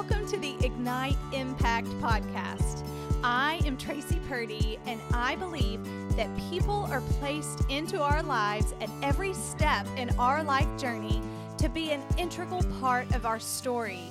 [0.00, 2.86] Welcome to the Ignite Impact podcast.
[3.22, 5.78] I am Tracy Purdy, and I believe
[6.16, 11.20] that people are placed into our lives at every step in our life journey
[11.58, 14.08] to be an integral part of our story.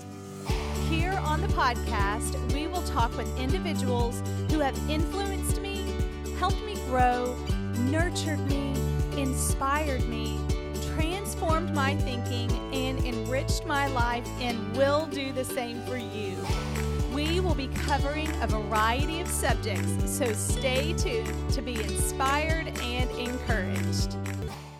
[0.89, 4.21] Here on the podcast, we will talk with individuals
[4.51, 5.91] who have influenced me,
[6.37, 7.35] helped me grow,
[7.89, 8.75] nurtured me,
[9.19, 10.39] inspired me,
[11.39, 16.35] transformed my thinking, and enriched my life, and will do the same for you.
[17.13, 23.09] We will be covering a variety of subjects, so stay tuned to be inspired and
[23.11, 24.15] encouraged.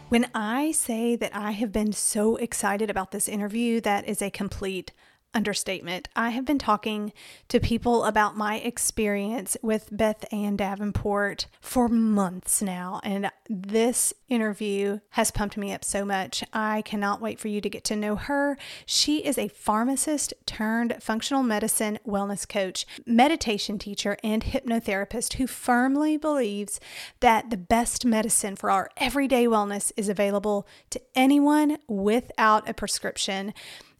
[0.09, 4.29] When I say that I have been so excited about this interview, that is a
[4.29, 4.91] complete
[5.33, 6.07] understatement.
[6.15, 7.13] I have been talking
[7.49, 14.99] to people about my experience with Beth Ann Davenport for months now, and this interview
[15.11, 16.43] has pumped me up so much.
[16.53, 18.57] I cannot wait for you to get to know her.
[18.85, 26.17] She is a pharmacist turned functional medicine wellness coach, meditation teacher, and hypnotherapist who firmly
[26.17, 26.79] believes
[27.19, 33.53] that the best medicine for our everyday wellness is available to anyone without a prescription.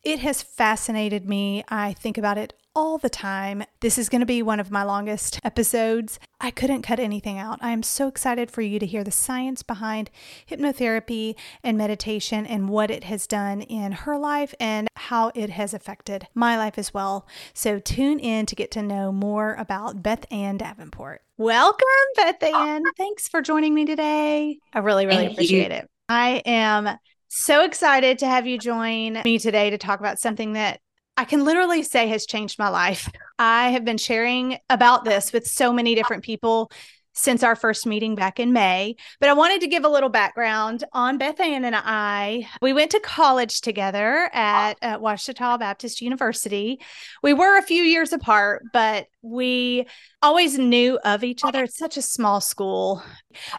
[0.04, 1.64] It has fascinated me.
[1.68, 3.64] I think about it all the time.
[3.82, 6.20] This is going to be one of my longest episodes.
[6.40, 7.60] I couldn't cut anything out.
[7.62, 10.10] I am so excited for you to hear the science behind
[10.50, 15.74] hypnotherapy and meditation and what it has done in her life and how it has
[15.74, 17.28] affected my life as well.
[17.54, 21.22] So tune in to get to know more about Beth Ann Davenport.
[21.38, 22.84] Welcome, Beth Ann.
[22.98, 24.60] Thanks for joining me today.
[24.74, 25.78] I really, really Thank appreciate you.
[25.78, 25.90] it.
[26.08, 26.98] I am
[27.30, 30.80] so excited to have you join me today to talk about something that
[31.16, 33.10] I can literally say has changed my life.
[33.38, 36.72] I have been sharing about this with so many different people
[37.14, 38.96] since our first meeting back in May.
[39.20, 42.48] But I wanted to give a little background on Beth Ann and I.
[42.62, 46.80] We went to college together at, at Ouachita Baptist University.
[47.22, 49.86] We were a few years apart, but we
[50.22, 51.64] always knew of each other.
[51.66, 53.04] It's such a small school.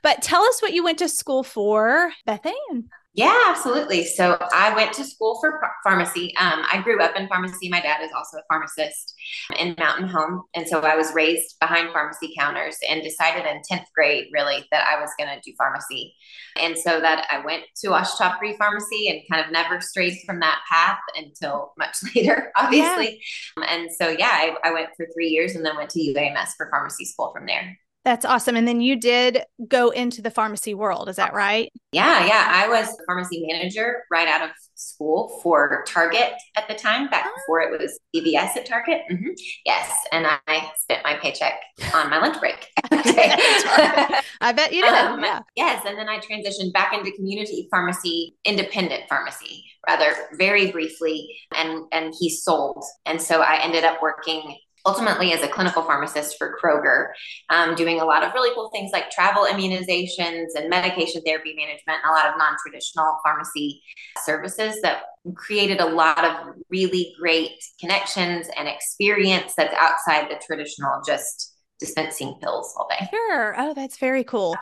[0.02, 2.88] But tell us what you went to school for, Beth Ann.
[3.12, 4.04] Yeah, absolutely.
[4.04, 6.32] So I went to school for pharmacy.
[6.36, 7.68] Um, I grew up in pharmacy.
[7.68, 9.14] My dad is also a pharmacist
[9.58, 10.44] in Mountain Home.
[10.54, 14.86] And so I was raised behind pharmacy counters and decided in 10th grade, really, that
[14.86, 16.14] I was going to do pharmacy.
[16.60, 20.38] And so that I went to Ouachita Pre Pharmacy and kind of never strayed from
[20.40, 23.20] that path until much later, obviously.
[23.56, 23.64] Yeah.
[23.74, 26.70] And so, yeah, I, I went for three years and then went to UAMS for
[26.70, 27.76] pharmacy school from there.
[28.04, 28.56] That's awesome.
[28.56, 31.08] And then you did go into the pharmacy world.
[31.10, 31.70] Is that right?
[31.92, 32.24] Yeah.
[32.24, 32.46] Yeah.
[32.48, 37.34] I was pharmacy manager right out of school for Target at the time, back oh.
[37.36, 39.02] before it was CVS at Target.
[39.10, 39.28] Mm-hmm.
[39.66, 39.92] Yes.
[40.12, 41.60] And I spent my paycheck
[41.94, 42.68] on my lunch break.
[42.90, 44.94] I bet you did.
[44.94, 45.40] Um, yeah.
[45.54, 45.84] Yes.
[45.86, 51.36] And then I transitioned back into community pharmacy, independent pharmacy, rather very briefly.
[51.54, 52.82] And, and he sold.
[53.04, 57.08] And so I ended up working ultimately as a clinical pharmacist for Kroger,
[57.50, 61.98] um, doing a lot of really cool things like travel immunizations and medication therapy management,
[62.02, 63.82] and a lot of non traditional pharmacy
[64.24, 65.02] services that
[65.34, 72.34] created a lot of really great connections and experience that's outside the traditional just dispensing
[72.40, 73.08] pills all day.
[73.10, 73.54] Sure.
[73.58, 74.56] Oh, that's very cool.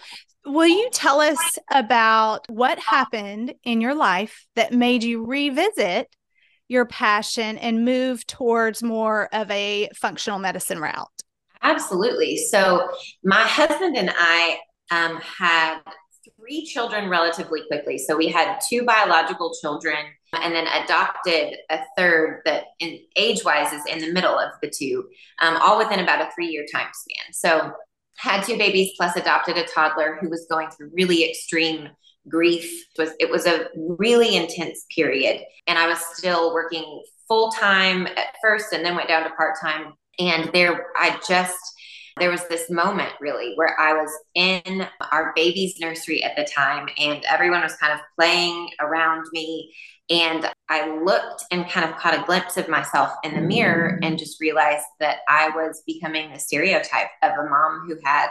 [0.46, 6.08] Will you tell us about what happened in your life that made you revisit
[6.68, 11.08] your passion and move towards more of a functional medicine route?
[11.62, 12.36] Absolutely.
[12.36, 12.88] So,
[13.24, 14.58] my husband and I
[14.90, 15.80] um, had
[16.36, 17.98] three children relatively quickly.
[17.98, 19.96] So, we had two biological children
[20.32, 24.70] and then adopted a third that, in age wise, is in the middle of the
[24.70, 25.08] two,
[25.40, 27.32] um, all within about a three year time span.
[27.32, 27.72] So,
[28.18, 31.88] had two babies plus adopted a toddler who was going through really extreme
[32.28, 35.42] grief it was it was a really intense period.
[35.66, 39.56] And i was still working full time at first and then went down to part
[39.60, 41.58] time and there i just
[42.18, 46.88] there was this moment really where i was in our baby's nursery at the time
[46.98, 49.72] and everyone was kind of playing around me.
[50.10, 54.18] And i looked and kind of caught a glimpse of myself in the mirror and
[54.18, 58.28] just realized that i was becoming the stereotype of a mom who had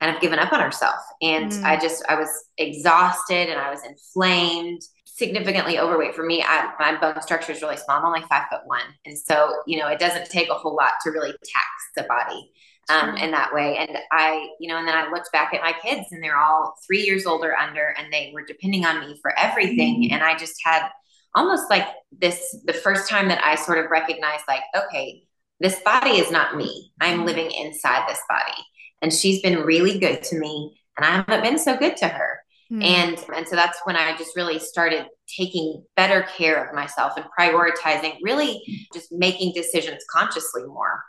[0.00, 1.00] kind of given up on herself.
[1.20, 1.62] And mm.
[1.62, 6.14] I just, I was exhausted and I was inflamed, significantly overweight.
[6.14, 7.98] For me, I, my bone structure is really small.
[7.98, 8.80] I'm only five foot one.
[9.04, 11.66] And so, you know, it doesn't take a whole lot to really tax
[11.96, 12.50] the body
[12.88, 13.76] um, in that way.
[13.76, 16.74] And I, you know, and then I looked back at my kids and they're all
[16.86, 20.04] three years older under and they were depending on me for everything.
[20.04, 20.12] Mm.
[20.12, 20.88] And I just had
[21.34, 25.24] almost like this the first time that I sort of recognized, like, okay,
[25.60, 26.90] this body is not me.
[27.00, 27.26] I'm mm-hmm.
[27.26, 28.64] living inside this body
[29.02, 32.40] and she's been really good to me and I haven't been so good to her.
[32.70, 32.84] Mm.
[32.84, 35.06] And and so that's when I just really started
[35.36, 38.62] taking better care of myself and prioritizing really
[38.92, 41.02] just making decisions consciously more.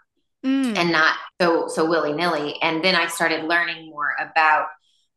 [0.46, 0.76] Mm.
[0.76, 2.58] And not so so willy-nilly.
[2.62, 4.68] And then I started learning more about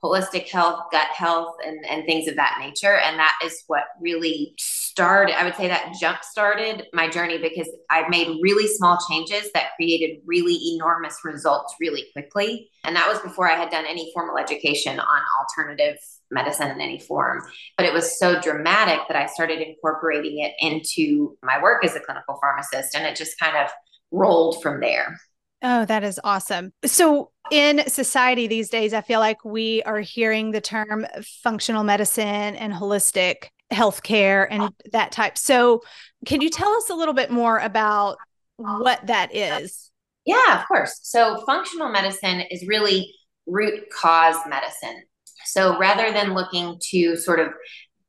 [0.04, 2.98] holistic health, gut health, and, and things of that nature.
[2.98, 7.70] And that is what really started, I would say that jump started my journey because
[7.90, 12.70] I made really small changes that created really enormous results really quickly.
[12.84, 15.96] And that was before I had done any formal education on alternative
[16.30, 17.42] medicine in any form.
[17.78, 22.00] But it was so dramatic that I started incorporating it into my work as a
[22.00, 22.94] clinical pharmacist.
[22.94, 23.70] And it just kind of
[24.10, 25.18] rolled from there.
[25.66, 26.74] Oh, that is awesome.
[26.84, 31.06] So, in society these days, I feel like we are hearing the term
[31.42, 35.38] functional medicine and holistic healthcare and that type.
[35.38, 35.80] So,
[36.26, 38.18] can you tell us a little bit more about
[38.56, 39.90] what that is?
[40.26, 41.00] Yeah, of course.
[41.02, 43.14] So, functional medicine is really
[43.46, 45.02] root cause medicine.
[45.46, 47.48] So, rather than looking to sort of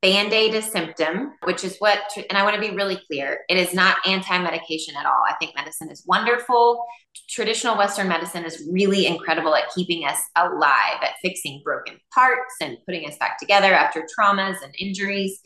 [0.01, 1.99] band aid a symptom, which is what,
[2.29, 5.23] and I want to be really clear it is not anti medication at all.
[5.27, 6.85] I think medicine is wonderful.
[7.29, 12.77] Traditional Western medicine is really incredible at keeping us alive, at fixing broken parts and
[12.85, 15.39] putting us back together after traumas and injuries.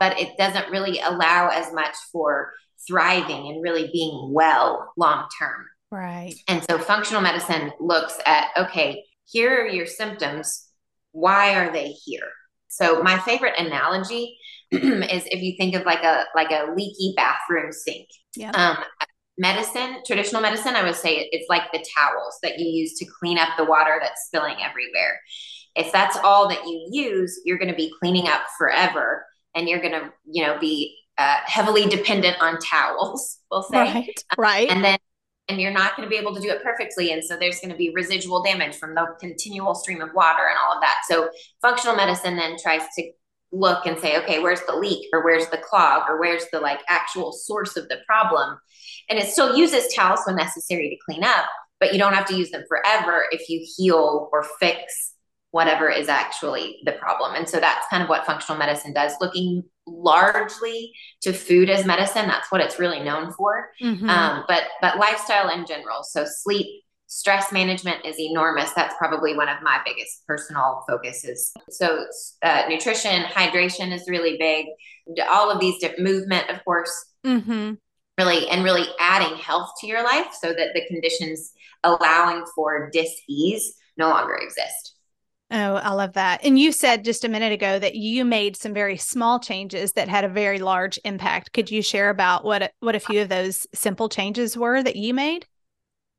[0.00, 2.52] But it doesn't really allow as much for
[2.86, 5.66] thriving and really being well long term.
[5.90, 6.34] Right.
[6.48, 10.68] And so functional medicine looks at okay, here are your symptoms.
[11.12, 12.30] Why are they here?
[12.76, 14.36] So my favorite analogy
[14.70, 18.08] is if you think of like a like a leaky bathroom sink.
[18.36, 18.50] Yeah.
[18.50, 18.76] Um,
[19.38, 23.38] medicine, traditional medicine, I would say it's like the towels that you use to clean
[23.38, 25.20] up the water that's spilling everywhere.
[25.74, 29.80] If that's all that you use, you're going to be cleaning up forever, and you're
[29.80, 33.38] going to, you know, be uh, heavily dependent on towels.
[33.50, 34.98] We'll say, right, right, and then
[35.48, 37.12] and you're not going to be able to do it perfectly.
[37.12, 40.58] And so there's going to be residual damage from the continual stream of water and
[40.58, 40.96] all of that.
[41.08, 41.30] So
[41.62, 43.10] functional medicine then tries to
[43.52, 46.80] look and say, okay, where's the leak or where's the clog or where's the like
[46.88, 48.58] actual source of the problem?
[49.08, 51.46] And it still uses towels when necessary to clean up,
[51.78, 55.12] but you don't have to use them forever if you heal or fix
[55.52, 57.34] whatever is actually the problem.
[57.34, 59.62] And so that's kind of what functional medicine does, looking
[60.06, 60.92] largely
[61.22, 62.26] to food as medicine.
[62.26, 63.70] That's what it's really known for.
[63.82, 64.08] Mm-hmm.
[64.08, 66.02] Um, but but lifestyle in general.
[66.02, 66.66] So sleep,
[67.08, 68.70] stress management is enormous.
[68.72, 71.52] That's probably one of my biggest personal focuses.
[71.70, 71.86] So
[72.42, 74.66] uh, nutrition, hydration is really big.
[75.28, 76.94] All of these different movement, of course.
[77.24, 77.74] Mm-hmm.
[78.18, 81.52] Really, and really adding health to your life so that the conditions
[81.84, 84.95] allowing for dis-ease no longer exist.
[85.50, 86.44] Oh, I love that.
[86.44, 90.08] And you said just a minute ago that you made some very small changes that
[90.08, 91.52] had a very large impact.
[91.52, 95.14] Could you share about what what a few of those simple changes were that you
[95.14, 95.46] made?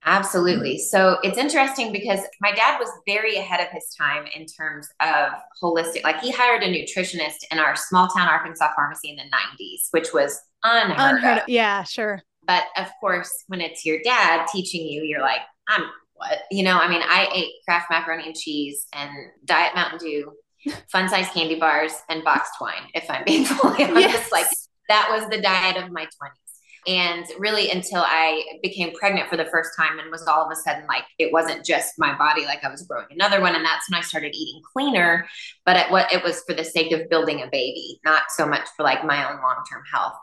[0.05, 0.77] Absolutely.
[0.77, 5.31] So it's interesting because my dad was very ahead of his time in terms of
[5.61, 6.03] holistic.
[6.05, 10.13] Like he hired a nutritionist in our small town Arkansas pharmacy in the 90s, which
[10.13, 11.43] was unheard, unheard of.
[11.43, 11.49] of.
[11.49, 12.21] Yeah, sure.
[12.45, 15.83] But of course, when it's your dad teaching you, you're like, I'm
[16.17, 16.39] what?
[16.51, 19.11] You know, I mean, I ate Kraft macaroni and cheese and
[19.45, 20.33] Diet Mountain Dew,
[20.91, 23.99] fun size candy bars, and boxed wine, if I'm being fully honest.
[23.99, 24.31] Yes.
[24.31, 24.47] Like
[24.89, 26.47] that was the diet of my 20s.
[26.87, 30.55] And really, until I became pregnant for the first time and was all of a
[30.55, 33.55] sudden like, it wasn't just my body, like I was growing another one.
[33.55, 35.27] And that's when I started eating cleaner.
[35.65, 38.67] But it, what it was for the sake of building a baby, not so much
[38.77, 40.13] for like my own long term health.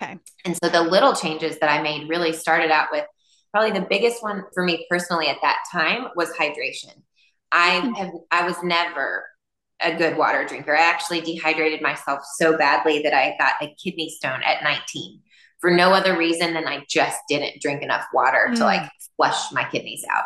[0.00, 0.16] Okay.
[0.44, 3.04] And so the little changes that I made really started out with
[3.52, 7.02] probably the biggest one for me personally at that time was hydration.
[7.52, 7.92] I hmm.
[7.92, 9.24] have I was never
[9.80, 10.76] a good water drinker.
[10.76, 15.20] I actually dehydrated myself so badly that I got a kidney stone at 19
[15.60, 18.56] for no other reason than I just didn't drink enough water mm.
[18.56, 20.24] to like flush my kidneys out.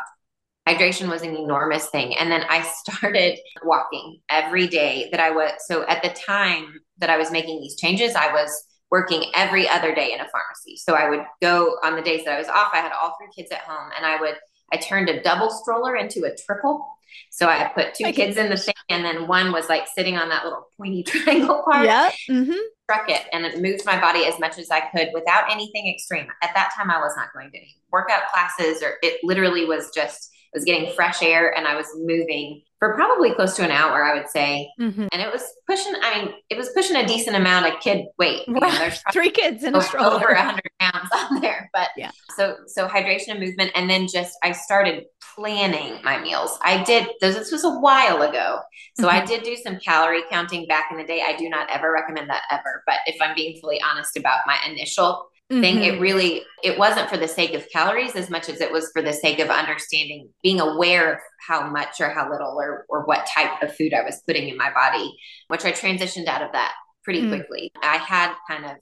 [0.68, 2.16] Hydration was an enormous thing.
[2.16, 5.52] And then I started walking every day that I was.
[5.66, 9.94] So at the time that I was making these changes, I was working every other
[9.94, 10.76] day in a pharmacy.
[10.76, 13.30] So I would go on the days that I was off, I had all three
[13.34, 14.36] kids at home and I would,
[14.72, 16.86] I turned a double stroller into a triple.
[17.30, 20.28] So I put two kids in the thing and then one was like sitting on
[20.28, 21.84] that little pointy triangle part.
[21.84, 22.10] Yeah.
[22.28, 22.52] Mm-hmm.
[22.84, 26.26] Struck it and it moved my body as much as I could without anything extreme.
[26.42, 29.90] At that time, I was not going to any workout classes or it literally was
[29.94, 33.70] just, I was getting fresh air and I was moving for probably close to an
[33.70, 34.70] hour, I would say.
[34.78, 35.08] Mm-hmm.
[35.10, 38.46] And it was pushing, I mean, it was pushing a decent amount of kid weight.
[38.46, 40.16] You know, there's three kids in a stroller.
[40.16, 41.70] Over 100 pounds on there.
[41.72, 42.10] But yeah.
[42.36, 43.70] So, so hydration and movement.
[43.74, 45.04] And then just, I started
[45.36, 46.58] planning my meals.
[46.62, 48.60] I did, this was a while ago.
[48.98, 49.22] So mm-hmm.
[49.22, 51.22] I did do some calorie counting back in the day.
[51.26, 52.82] I do not ever recommend that ever.
[52.86, 55.76] But if I'm being fully honest about my initial thing.
[55.76, 55.96] Mm-hmm.
[55.96, 59.02] It really it wasn't for the sake of calories as much as it was for
[59.02, 63.26] the sake of understanding, being aware of how much or how little or or what
[63.26, 65.16] type of food I was putting in my body,
[65.48, 66.72] which I transitioned out of that
[67.04, 67.28] pretty mm.
[67.28, 67.70] quickly.
[67.82, 68.72] I had kind of,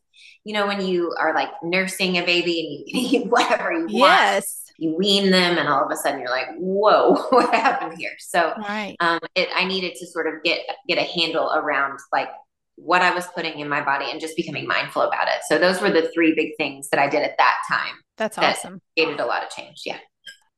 [0.45, 3.99] you know, when you are like nursing a baby and you can eat whatever you
[3.99, 4.13] want.
[4.13, 4.61] Yes.
[4.77, 8.55] You wean them, and all of a sudden you're like, "Whoa, what happened here?" So,
[8.59, 8.97] right.
[8.99, 12.29] um, it, I needed to sort of get get a handle around like
[12.77, 15.43] what I was putting in my body and just becoming mindful about it.
[15.49, 17.95] So those were the three big things that I did at that time.
[18.17, 18.81] That's that awesome.
[18.97, 19.83] Created a lot of change.
[19.85, 19.99] Yeah.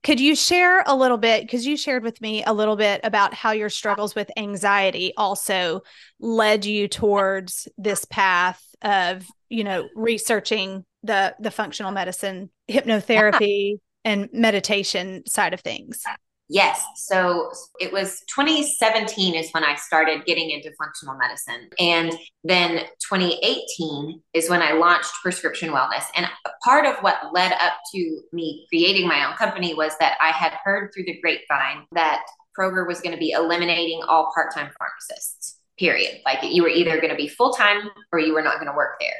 [0.02, 1.42] Could you share a little bit?
[1.42, 5.80] Because you shared with me a little bit about how your struggles with anxiety also
[6.20, 14.28] led you towards this path of, you know, researching the the functional medicine, hypnotherapy, and
[14.32, 16.04] meditation side of things.
[16.49, 16.85] Yes.
[16.95, 17.50] So
[17.81, 21.71] it was 2017 is when I started getting into functional medicine.
[21.81, 26.05] And then 2018 is when I launched prescription wellness.
[26.15, 26.29] And
[26.62, 30.53] part of what led up to me creating my own company was that I had
[30.65, 32.23] heard through the grapevine that
[32.57, 36.21] Kroger was going to be eliminating all part time pharmacists, period.
[36.25, 38.76] Like you were either going to be full time or you were not going to
[38.76, 39.17] work there.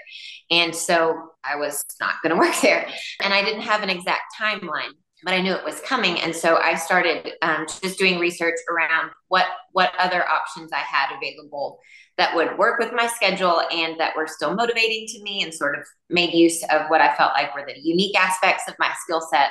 [0.51, 2.87] And so I was not going to work there.
[3.21, 4.93] And I didn't have an exact timeline
[5.27, 9.11] but I knew it was coming, and so I started um, just doing research around
[9.27, 11.81] what what other options I had available
[12.17, 15.77] that would work with my schedule and that were still motivating to me, and sort
[15.77, 19.21] of made use of what I felt like were the unique aspects of my skill
[19.21, 19.51] set.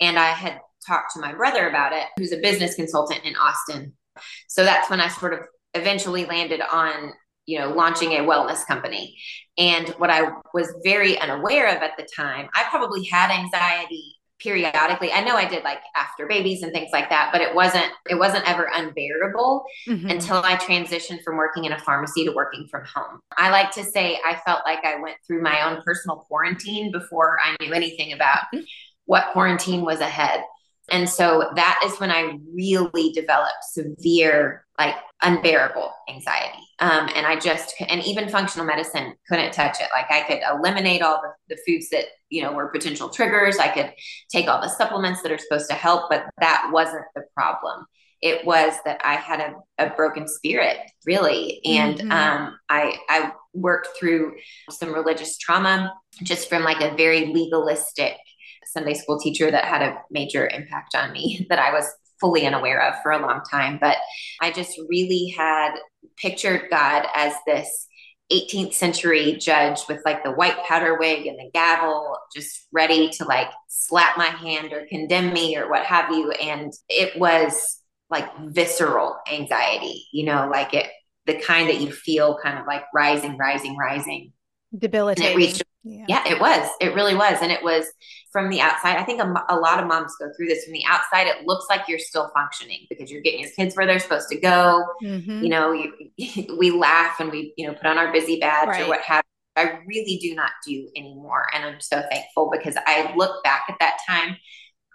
[0.00, 3.92] And I had talked to my brother about it, who's a business consultant in Austin.
[4.48, 5.40] So that's when I sort of
[5.74, 7.12] eventually landed on
[7.46, 9.18] you know launching a wellness company
[9.58, 15.12] and what i was very unaware of at the time i probably had anxiety periodically
[15.12, 18.16] i know i did like after babies and things like that but it wasn't it
[18.16, 20.08] wasn't ever unbearable mm-hmm.
[20.08, 23.84] until i transitioned from working in a pharmacy to working from home i like to
[23.84, 28.12] say i felt like i went through my own personal quarantine before i knew anything
[28.12, 28.64] about mm-hmm.
[29.06, 30.42] what quarantine was ahead
[30.90, 36.58] and so that is when I really developed severe, like unbearable anxiety.
[36.80, 39.88] Um, and I just, and even functional medicine couldn't touch it.
[39.94, 43.58] Like I could eliminate all the, the foods that, you know, were potential triggers.
[43.58, 43.92] I could
[44.30, 47.86] take all the supplements that are supposed to help, but that wasn't the problem.
[48.20, 49.54] It was that I had a,
[49.86, 51.60] a broken spirit, really.
[51.64, 52.12] And mm-hmm.
[52.12, 54.34] um, I, I worked through
[54.70, 58.16] some religious trauma just from like a very legalistic
[58.66, 61.90] Sunday school teacher that had a major impact on me that I was
[62.20, 63.78] fully unaware of for a long time.
[63.80, 63.96] But
[64.40, 65.74] I just really had
[66.16, 67.86] pictured God as this
[68.32, 73.24] 18th century judge with like the white powder wig and the gavel, just ready to
[73.24, 76.30] like slap my hand or condemn me or what have you.
[76.30, 77.80] And it was
[78.10, 80.86] like visceral anxiety, you know, like it,
[81.26, 84.32] the kind that you feel kind of like rising, rising, rising.
[84.76, 85.36] Debilitating.
[85.36, 86.04] Reached, yeah.
[86.08, 86.68] yeah, it was.
[86.80, 87.38] It really was.
[87.40, 87.86] And it was
[88.32, 88.96] from the outside.
[88.96, 91.26] I think a, a, lot of moms go through this from the outside.
[91.26, 94.40] It looks like you're still functioning because you're getting your kids where they're supposed to
[94.40, 94.84] go.
[95.02, 95.42] Mm-hmm.
[95.42, 98.82] You know, you, we laugh and we, you know, put on our busy badge right.
[98.82, 99.22] or what have
[99.56, 101.46] I really do not do anymore.
[101.54, 104.36] And I'm so thankful because I look back at that time.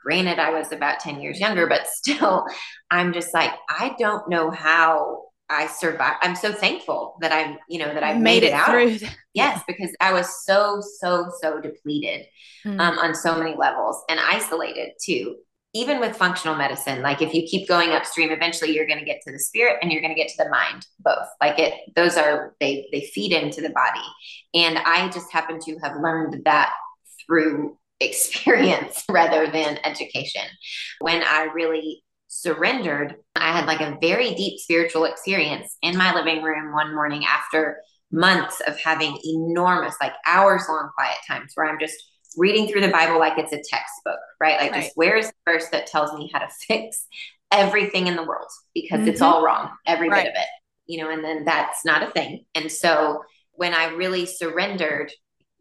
[0.04, 2.46] Granted, I was about 10 years younger, but still,
[2.92, 6.18] I'm just like, I don't know how I survived.
[6.22, 8.70] I'm so thankful that I'm, you know, that I made, made, it, out.
[8.70, 8.98] Through.
[9.36, 12.25] Yes, because I was so, so, so depleted
[12.65, 12.79] mm.
[12.79, 15.38] um, on so many levels and isolated too.
[15.74, 19.22] Even with functional medicine, like if you keep going upstream, eventually you're going to get
[19.22, 21.27] to the spirit and you're going to get to the mind, both.
[21.39, 24.06] Like it, those are they they feed into the body,
[24.56, 26.74] and I just happen to have learned that
[27.25, 30.41] through experience rather than education.
[31.01, 36.42] When I really surrendered, I had like a very deep spiritual experience in my living
[36.42, 37.82] room one morning after
[38.12, 41.96] months of having enormous, like hours long quiet times where I'm just
[42.38, 44.62] reading through the Bible like it's a textbook, right?
[44.62, 44.84] Like, right.
[44.84, 47.06] just where's the verse that tells me how to fix
[47.52, 49.10] everything in the world because mm-hmm.
[49.10, 50.24] it's all wrong, every right.
[50.24, 50.48] bit of it,
[50.86, 52.46] you know, and then that's not a thing.
[52.54, 55.12] And so when I really surrendered,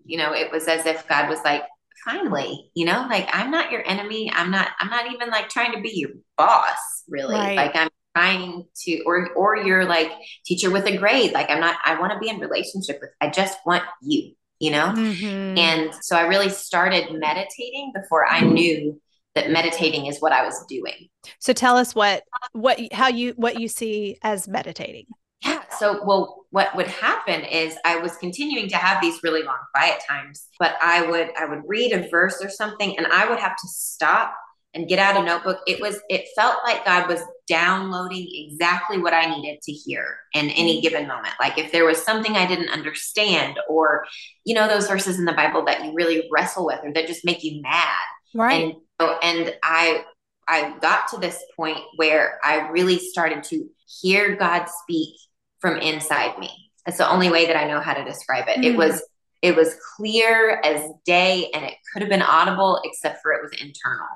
[0.04, 1.62] you know, it was as if God was like,
[2.04, 4.30] finally you know like i'm not your enemy.
[4.34, 7.34] I'm not i'm not even like trying to be your boss really.
[7.34, 7.56] Right.
[7.56, 10.10] like i'm trying to or or you're like
[10.44, 11.32] teacher with a grade.
[11.32, 14.72] Like i'm not i want to be in relationship with i just want you you
[14.72, 14.88] know?
[14.88, 15.58] Mm-hmm.
[15.58, 19.00] and so i really started meditating before i knew
[19.34, 21.08] that meditating is what i was doing.
[21.38, 25.06] So tell us what what how you what you see as meditating
[25.42, 25.62] yeah.
[25.78, 30.00] So, well, what would happen is I was continuing to have these really long quiet
[30.08, 33.56] times, but I would I would read a verse or something, and I would have
[33.56, 34.34] to stop
[34.74, 35.60] and get out a notebook.
[35.66, 40.50] It was it felt like God was downloading exactly what I needed to hear in
[40.50, 40.82] any mm-hmm.
[40.82, 41.34] given moment.
[41.40, 44.04] Like if there was something I didn't understand, or,
[44.44, 47.24] you know, those verses in the Bible that you really wrestle with or that just
[47.24, 47.96] make you mad.
[48.34, 48.76] Right.
[49.00, 50.04] And, and I,
[50.46, 53.66] I got to this point where I really started to
[54.00, 55.14] hear God speak
[55.60, 56.50] from inside me.
[56.86, 58.58] That's the only way that I know how to describe it.
[58.58, 58.64] Mm.
[58.64, 59.02] It was
[59.40, 63.52] it was clear as day and it could have been audible except for it was
[63.52, 64.08] internal.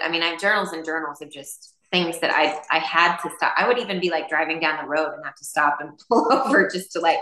[0.00, 3.30] I mean, I have journals and journals of just things that I I had to
[3.36, 3.54] stop.
[3.56, 6.32] I would even be like driving down the road and have to stop and pull
[6.32, 7.18] over just to like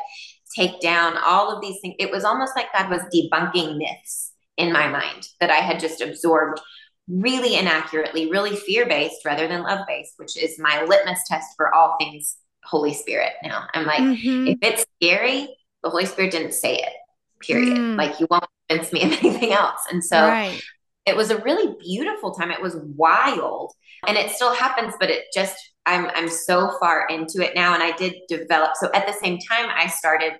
[0.54, 1.94] take down all of these things.
[1.99, 6.00] It was almost like God was debunking myths in my mind that I had just
[6.00, 6.61] absorbed
[7.08, 11.73] really inaccurately, really fear based rather than love based, which is my litmus test for
[11.75, 13.66] all things Holy Spirit now.
[13.73, 14.49] I'm like, mm-hmm.
[14.49, 15.49] if it's scary,
[15.82, 16.92] the Holy Spirit didn't say it,
[17.40, 17.76] period.
[17.76, 17.96] Mm.
[17.96, 19.80] Like, you won't convince me of anything else.
[19.90, 20.61] And so right.
[21.06, 22.50] it was a really beautiful time.
[22.50, 23.73] It was wild
[24.06, 25.56] and it still happens, but it just,
[25.87, 27.75] I'm, I'm so far into it now.
[27.75, 28.73] And I did develop.
[28.75, 30.35] So at the same time, I started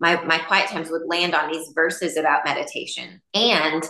[0.00, 3.20] my, my quiet times would land on these verses about meditation.
[3.32, 3.82] And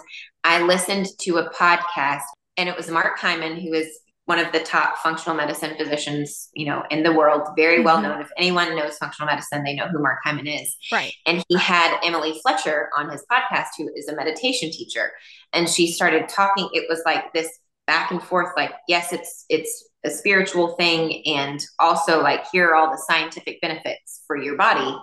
[0.43, 2.23] I listened to a podcast
[2.57, 6.65] and it was Mark Hyman, who is one of the top functional medicine physicians, you
[6.65, 8.09] know, in the world, very well mm-hmm.
[8.09, 8.21] known.
[8.23, 10.77] If anyone knows functional medicine, they know who Mark Hyman is.
[10.91, 11.13] Right.
[11.27, 15.13] And he had Emily Fletcher on his podcast, who is a meditation teacher.
[15.53, 16.69] And she started talking.
[16.73, 17.49] It was like this
[17.87, 22.75] back and forth, like, yes, it's it's a spiritual thing, and also like here are
[22.75, 24.97] all the scientific benefits for your body.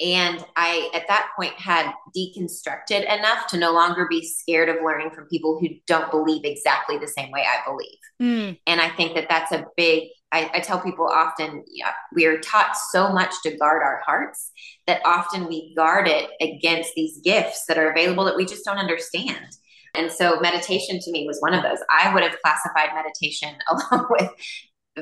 [0.00, 5.10] And I, at that point, had deconstructed enough to no longer be scared of learning
[5.10, 7.98] from people who don't believe exactly the same way I believe.
[8.22, 8.58] Mm.
[8.66, 12.38] And I think that that's a big, I, I tell people often, yeah, we are
[12.38, 14.52] taught so much to guard our hearts
[14.86, 18.78] that often we guard it against these gifts that are available that we just don't
[18.78, 19.46] understand.
[19.94, 21.78] And so meditation to me was one of those.
[21.90, 24.30] I would have classified meditation along with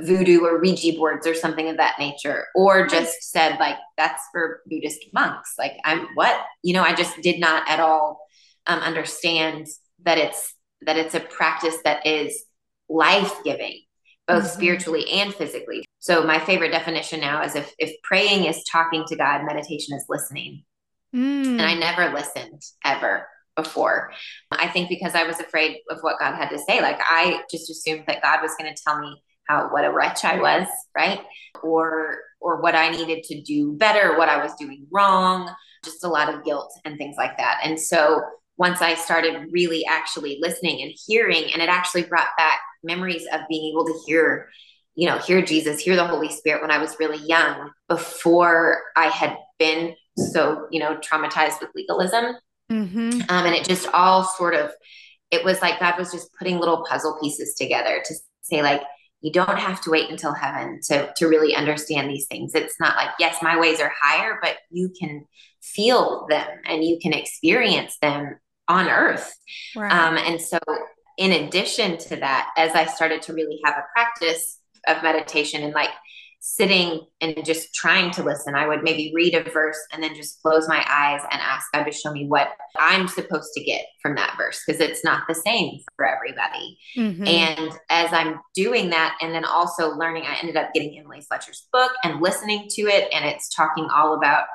[0.03, 4.63] voodoo or Ouija boards or something of that nature, or just said, like, that's for
[4.67, 5.55] Buddhist monks.
[5.59, 6.41] Like, I'm what?
[6.63, 8.21] You know, I just did not at all
[8.67, 9.67] um, understand
[10.03, 12.45] that it's that it's a practice that is
[12.89, 13.83] life-giving
[14.27, 14.47] both mm-hmm.
[14.47, 19.17] spiritually and physically so my favorite definition now is if if praying is talking to
[19.17, 20.63] god meditation is listening
[21.15, 21.47] mm.
[21.47, 23.27] and i never listened ever
[23.57, 24.13] before
[24.53, 27.71] i think because i was afraid of what god had to say like i just
[27.71, 31.21] assumed that god was going to tell me how what a wretch I was, right?
[31.63, 35.51] Or or what I needed to do better, what I was doing wrong,
[35.85, 37.61] just a lot of guilt and things like that.
[37.65, 38.23] And so
[38.59, 43.41] once I started really actually listening and hearing, and it actually brought back memories of
[43.49, 44.49] being able to hear,
[44.95, 49.07] you know, hear Jesus, hear the Holy Spirit when I was really young, before I
[49.07, 52.37] had been so, you know, traumatized with legalism.
[52.71, 53.21] Mm-hmm.
[53.29, 54.73] Um, and it just all sort of,
[55.31, 58.83] it was like God was just putting little puzzle pieces together to say, like,
[59.21, 62.55] you don't have to wait until heaven to, to really understand these things.
[62.55, 65.27] It's not like, yes, my ways are higher, but you can
[65.63, 69.35] feel them and you can experience them on earth.
[69.75, 69.93] Right.
[69.93, 70.59] Um, and so,
[71.19, 75.73] in addition to that, as I started to really have a practice of meditation and
[75.73, 75.91] like
[76.49, 78.55] sitting and just trying to listen.
[78.55, 81.83] I would maybe read a verse and then just close my eyes and ask God
[81.83, 85.35] to show me what I'm supposed to get from that verse because it's not the
[85.35, 86.79] same for everybody.
[86.97, 87.27] Mm-hmm.
[87.27, 91.67] And as I'm doing that, and then also learning, I ended up getting Emily Fletcher's
[91.73, 93.09] book and listening to it.
[93.13, 94.47] And it's talking all about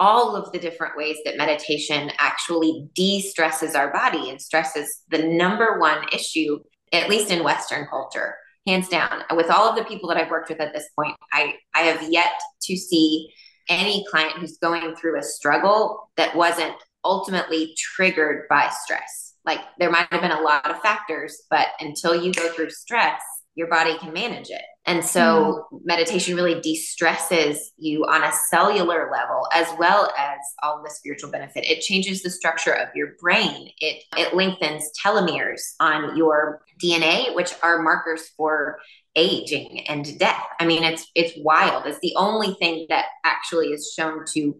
[0.00, 5.22] all of the different ways that meditation actually de stresses our body and stresses the
[5.22, 6.58] number one issue,
[6.92, 8.34] at least in Western culture
[8.66, 11.54] hands down with all of the people that i've worked with at this point i
[11.74, 13.30] i have yet to see
[13.68, 16.74] any client who's going through a struggle that wasn't
[17.04, 19.34] ultimately triggered by stress.
[19.44, 23.22] Like there might have been a lot of factors but until you go through stress
[23.56, 24.62] your body can manage it.
[24.84, 25.80] And so mm.
[25.84, 31.64] meditation really de-stresses you on a cellular level as well as all the spiritual benefit.
[31.64, 33.70] It changes the structure of your brain.
[33.80, 38.78] It it lengthens telomeres on your DNA, which are markers for
[39.16, 40.44] aging and death.
[40.60, 41.86] I mean, it's it's wild.
[41.86, 44.54] It's the only thing that actually is shown to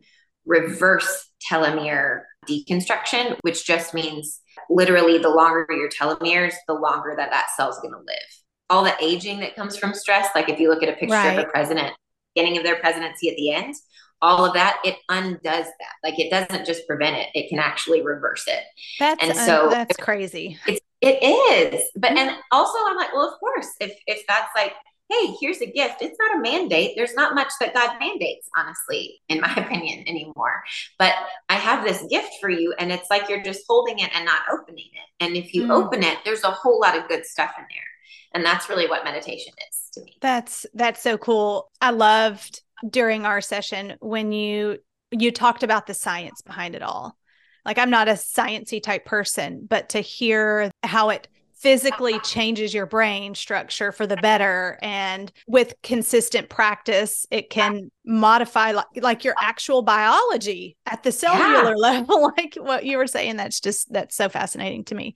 [0.46, 7.48] reverse telomere deconstruction, which just means literally the longer your telomeres, the longer that that
[7.56, 10.29] cell's going to live all the aging that comes from stress.
[10.35, 11.38] Like if you look at a picture right.
[11.38, 11.92] of a president,
[12.35, 13.74] beginning of their presidency at the end,
[14.22, 15.94] all of that, it undoes that.
[16.02, 18.62] Like it doesn't just prevent it; it can actually reverse it.
[18.98, 20.59] That's and so that's crazy.
[20.66, 24.72] It's it is, but and also I'm like, well, of course, if if that's like,
[25.11, 26.00] hey, here's a gift.
[26.00, 26.94] It's not a mandate.
[26.96, 30.62] There's not much that God mandates, honestly, in my opinion, anymore.
[30.98, 31.14] But
[31.48, 34.42] I have this gift for you, and it's like you're just holding it and not
[34.50, 35.24] opening it.
[35.24, 35.70] And if you mm.
[35.70, 37.95] open it, there's a whole lot of good stuff in there.
[38.37, 40.18] And that's really what meditation is to me.
[40.20, 41.70] That's that's so cool.
[41.81, 44.77] I loved during our session when you
[45.11, 47.16] you talked about the science behind it all.
[47.64, 52.25] Like I'm not a sciency type person, but to hear how it physically uh-huh.
[52.25, 58.85] changes your brain structure for the better and with consistent practice it can modify like,
[58.96, 61.75] like your actual biology at the cellular yeah.
[61.77, 65.14] level like what you were saying that's just that's so fascinating to me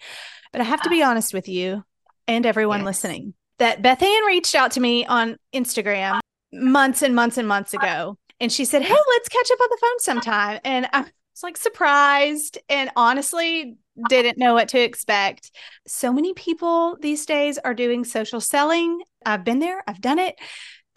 [0.51, 1.11] but i have to be uh-huh.
[1.11, 1.85] honest with you
[2.29, 2.87] and everyone yes.
[2.87, 6.21] listening that beth ann reached out to me on instagram
[6.53, 9.79] months and months and months ago and she said hey let's catch up on the
[9.81, 13.77] phone sometime and i was like surprised and honestly
[14.09, 15.51] didn't know what to expect.
[15.87, 19.01] So many people these days are doing social selling.
[19.25, 20.37] I've been there, I've done it.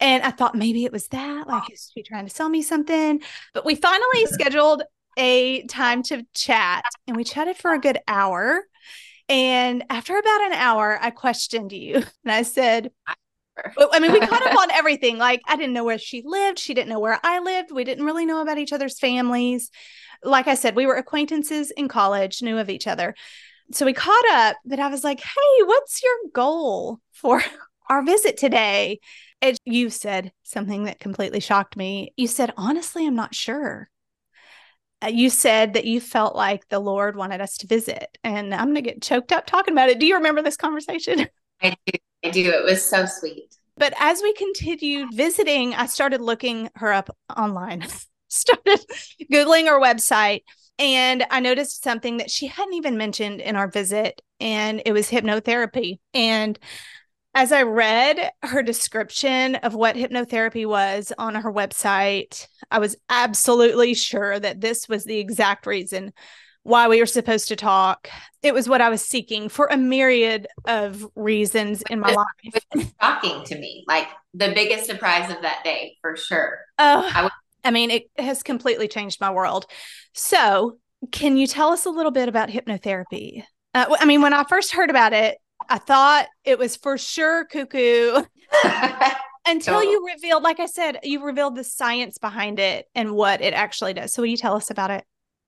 [0.00, 3.22] And I thought maybe it was that, like, is she trying to sell me something?
[3.52, 4.82] But we finally scheduled
[5.16, 8.64] a time to chat and we chatted for a good hour.
[9.28, 12.90] And after about an hour, I questioned you and I said,
[13.92, 15.16] I mean, we caught up on everything.
[15.16, 16.58] Like, I didn't know where she lived.
[16.58, 17.70] She didn't know where I lived.
[17.70, 19.70] We didn't really know about each other's families
[20.24, 23.14] like I said, we were acquaintances in college, knew of each other.
[23.72, 27.42] So we caught up, but I was like, hey, what's your goal for
[27.88, 29.00] our visit today?
[29.40, 32.12] And you said something that completely shocked me.
[32.16, 33.90] You said, honestly, I'm not sure.
[35.04, 38.16] Uh, you said that you felt like the Lord wanted us to visit.
[38.24, 39.98] And I'm going to get choked up talking about it.
[39.98, 41.28] Do you remember this conversation?
[41.62, 41.98] I do.
[42.24, 42.50] I do.
[42.50, 43.54] It was so sweet.
[43.76, 47.86] But as we continued visiting, I started looking her up online.
[48.28, 48.80] started
[49.30, 50.42] Googling her website
[50.78, 55.08] and I noticed something that she hadn't even mentioned in our visit, and it was
[55.08, 56.00] hypnotherapy.
[56.12, 56.58] And
[57.34, 63.94] as I read her description of what hypnotherapy was on her website, I was absolutely
[63.94, 66.12] sure that this was the exact reason
[66.62, 68.08] why we were supposed to talk.
[68.42, 72.26] It was what I was seeking for a myriad of reasons in my life.
[72.44, 76.60] It was shocking to me, like the biggest surprise of that day, for sure.
[76.78, 77.32] Oh, I was
[77.64, 79.66] I mean, it has completely changed my world.
[80.12, 80.78] So,
[81.10, 83.42] can you tell us a little bit about hypnotherapy?
[83.72, 87.44] Uh, I mean, when I first heard about it, I thought it was for sure
[87.44, 88.22] cuckoo
[89.46, 93.54] until you revealed, like I said, you revealed the science behind it and what it
[93.54, 94.12] actually does.
[94.12, 95.04] So, will you tell us about it?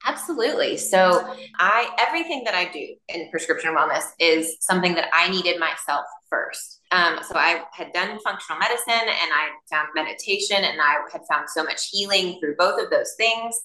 [0.07, 0.77] Absolutely.
[0.77, 6.05] So, I everything that I do in prescription wellness is something that I needed myself
[6.29, 6.81] first.
[6.93, 11.49] Um, so I had done functional medicine and I found meditation and I had found
[11.49, 13.57] so much healing through both of those things.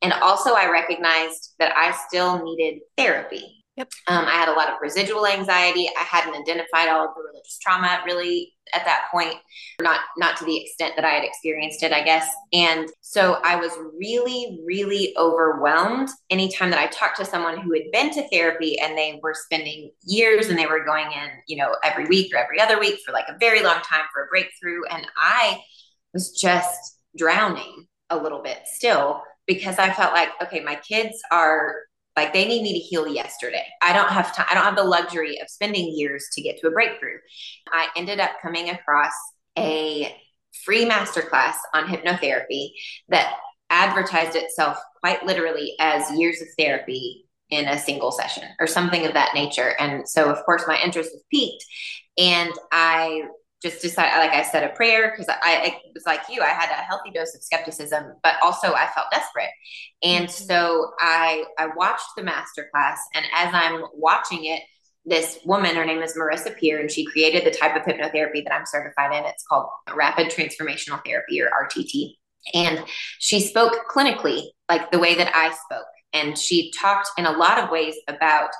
[0.00, 3.61] And also, I recognized that I still needed therapy.
[3.76, 3.90] Yep.
[4.06, 5.88] Um, I had a lot of residual anxiety.
[5.98, 9.34] I hadn't identified all of the religious trauma really at that point,
[9.80, 12.28] not not to the extent that I had experienced it, I guess.
[12.52, 17.90] And so I was really, really overwhelmed anytime that I talked to someone who had
[17.92, 21.74] been to therapy and they were spending years and they were going in, you know,
[21.82, 24.84] every week or every other week for like a very long time for a breakthrough.
[24.90, 25.60] And I
[26.12, 31.74] was just drowning a little bit still because I felt like, okay, my kids are
[32.16, 33.64] like they need me to heal yesterday.
[33.80, 34.46] I don't have time.
[34.50, 37.18] I don't have the luxury of spending years to get to a breakthrough.
[37.72, 39.12] I ended up coming across
[39.58, 40.14] a
[40.64, 42.72] free masterclass on hypnotherapy
[43.08, 43.34] that
[43.70, 49.14] advertised itself quite literally as years of therapy in a single session or something of
[49.14, 49.74] that nature.
[49.78, 51.64] And so, of course, my interest was piqued.
[52.18, 53.22] And I
[53.62, 56.70] just decided, like I said, a prayer because I, I, was like you, I had
[56.70, 59.50] a healthy dose of skepticism, but also I felt desperate.
[60.02, 60.44] And mm-hmm.
[60.44, 64.62] so I, I watched the masterclass, and as I'm watching it,
[65.04, 68.52] this woman, her name is Marissa Peer, and she created the type of hypnotherapy that
[68.52, 69.24] I'm certified in.
[69.24, 72.14] It's called Rapid Transformational Therapy or RTT.
[72.54, 72.84] And
[73.18, 75.86] she spoke clinically, like the way that I spoke.
[76.12, 78.50] And she talked in a lot of ways about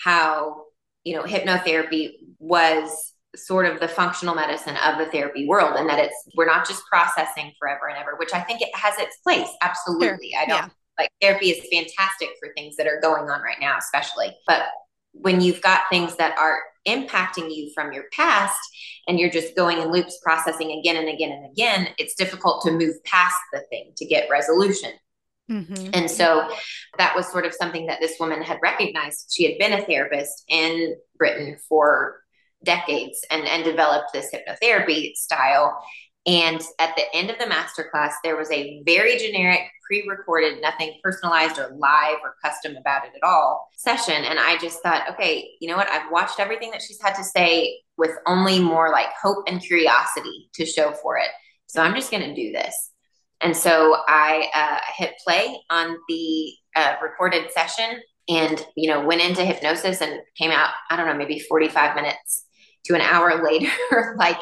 [0.00, 0.64] how,
[1.04, 5.98] you know, hypnotherapy was sort of the functional medicine of the therapy world and that
[5.98, 9.48] it's we're not just processing forever and ever which i think it has its place
[9.62, 10.40] absolutely sure.
[10.40, 10.68] i don't yeah.
[10.98, 14.64] like therapy is fantastic for things that are going on right now especially but
[15.12, 18.58] when you've got things that are impacting you from your past
[19.06, 22.70] and you're just going in loops processing again and again and again it's difficult to
[22.70, 24.90] move past the thing to get resolution
[25.50, 25.90] Mm-hmm.
[25.92, 26.48] And so
[26.98, 29.32] that was sort of something that this woman had recognized.
[29.34, 32.22] She had been a therapist in Britain for
[32.64, 35.82] decades and, and developed this hypnotherapy style.
[36.26, 40.98] And at the end of the masterclass, there was a very generic, pre recorded, nothing
[41.02, 44.24] personalized or live or custom about it at all session.
[44.24, 45.88] And I just thought, okay, you know what?
[45.88, 50.48] I've watched everything that she's had to say with only more like hope and curiosity
[50.54, 51.28] to show for it.
[51.66, 52.90] So I'm just going to do this.
[53.40, 59.20] And so I uh, hit play on the uh, recorded session and, you know, went
[59.20, 62.44] into hypnosis and came out, I don't know, maybe 45 minutes
[62.84, 64.38] to an hour later, like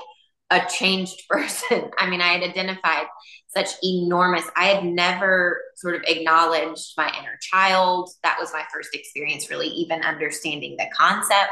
[0.51, 1.91] a changed person.
[1.99, 3.07] I mean, I had identified
[3.49, 8.11] such enormous, I had never sort of acknowledged my inner child.
[8.23, 11.51] That was my first experience, really, even understanding the concept.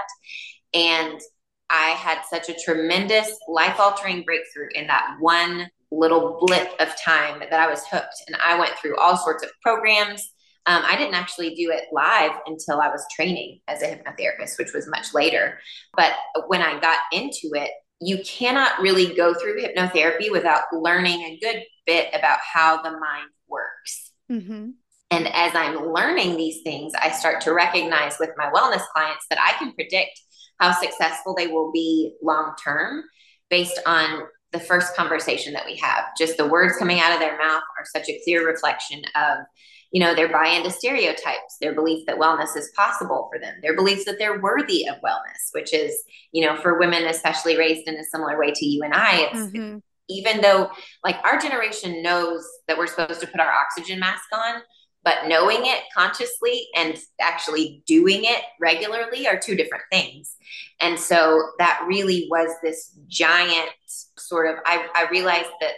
[0.74, 1.20] And
[1.70, 7.40] I had such a tremendous life altering breakthrough in that one little blip of time
[7.40, 8.22] that I was hooked.
[8.27, 10.33] And I went through all sorts of programs.
[10.68, 14.74] Um, I didn't actually do it live until I was training as a hypnotherapist, which
[14.74, 15.59] was much later.
[15.96, 16.12] But
[16.46, 17.70] when I got into it,
[18.02, 23.31] you cannot really go through hypnotherapy without learning a good bit about how the mind
[23.48, 24.12] works.
[24.31, 24.70] Mm-hmm.
[25.11, 29.38] And as I'm learning these things, I start to recognize with my wellness clients that
[29.40, 30.20] I can predict
[30.61, 33.04] how successful they will be long term
[33.48, 36.04] based on the first conversation that we have.
[36.18, 39.38] Just the words coming out of their mouth are such a clear reflection of,
[39.90, 43.74] you know, their buy into stereotypes, their belief that wellness is possible for them, their
[43.74, 47.96] beliefs that they're worthy of wellness, which is, you know, for women, especially raised in
[47.96, 49.79] a similar way to you and I, it's mm-hmm.
[50.09, 50.70] even though
[51.05, 54.61] like our generation knows that we're supposed to put our oxygen mask on,
[55.05, 60.35] but knowing it consciously and actually doing it regularly are two different things.
[60.81, 63.70] And so that really was this giant
[64.18, 65.74] sort of I, I realized that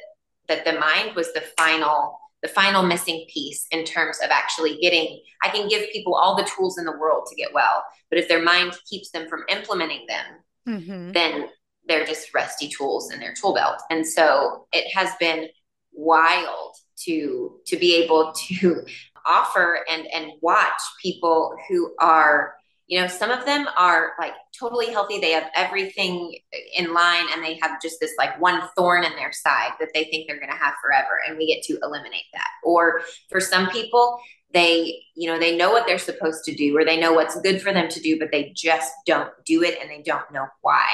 [0.48, 5.20] that the mind was the final the final missing piece in terms of actually getting
[5.42, 8.28] i can give people all the tools in the world to get well but if
[8.28, 11.12] their mind keeps them from implementing them mm-hmm.
[11.12, 11.48] then
[11.86, 15.48] they're just rusty tools in their tool belt and so it has been
[15.92, 18.84] wild to to be able to
[19.26, 22.54] offer and and watch people who are
[22.90, 25.20] you know some of them are like totally healthy.
[25.20, 26.36] They have everything
[26.76, 30.04] in line and they have just this like one thorn in their side that they
[30.04, 32.48] think they're going to have forever and we get to eliminate that.
[32.64, 34.18] Or for some people
[34.52, 37.62] they you know they know what they're supposed to do or they know what's good
[37.62, 40.88] for them to do but they just don't do it and they don't know why.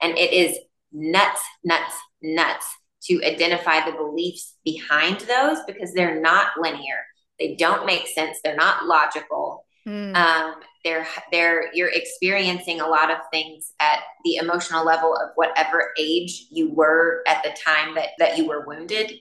[0.00, 0.56] And it is
[0.92, 2.66] nuts nuts nuts
[3.02, 7.04] to identify the beliefs behind those because they're not linear.
[7.40, 8.38] They don't make sense.
[8.44, 9.64] They're not logical.
[9.88, 10.14] Mm.
[10.14, 15.92] um, they're they're you're experiencing a lot of things at the emotional level of whatever
[15.98, 19.12] age you were at the time that that you were wounded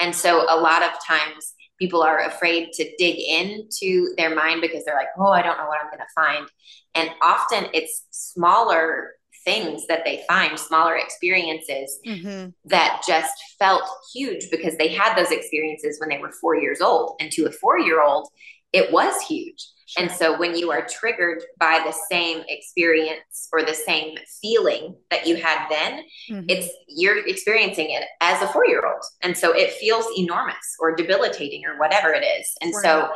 [0.00, 4.84] and so a lot of times people are afraid to dig into their mind because
[4.84, 6.46] they're like oh i don't know what i'm going to find
[6.94, 9.12] and often it's smaller
[9.44, 12.50] things that they find, smaller experiences mm-hmm.
[12.66, 13.82] that just felt
[14.12, 17.16] huge because they had those experiences when they were four years old.
[17.20, 18.28] And to a four year old,
[18.72, 19.64] it was huge.
[19.90, 20.04] Sure.
[20.04, 25.26] And so when you are triggered by the same experience or the same feeling that
[25.26, 26.44] you had then, mm-hmm.
[26.48, 29.02] it's you're experiencing it as a 4-year-old.
[29.22, 32.52] And so it feels enormous or debilitating or whatever it is.
[32.60, 32.84] And right.
[32.84, 33.08] so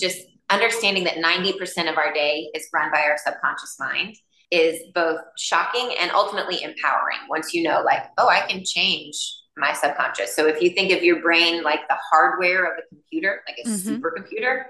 [0.00, 4.16] just understanding that 90% of our day is run by our subconscious mind
[4.50, 9.16] is both shocking and ultimately empowering once you know like oh i can change
[9.56, 13.40] my subconscious so if you think of your brain like the hardware of a computer
[13.48, 13.94] like a mm-hmm.
[13.94, 14.64] supercomputer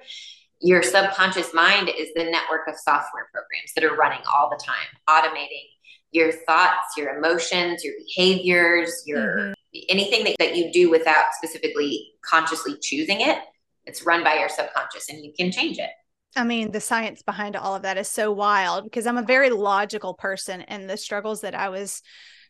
[0.63, 4.75] your subconscious mind is the network of software programs that are running all the time
[5.09, 5.67] automating
[6.13, 9.81] your thoughts your emotions your behaviors your mm-hmm.
[9.89, 13.39] anything that, that you do without specifically consciously choosing it
[13.85, 15.91] it's run by your subconscious and you can change it
[16.35, 19.51] I mean, the science behind all of that is so wild because I'm a very
[19.51, 22.01] logical person, and the struggles that I was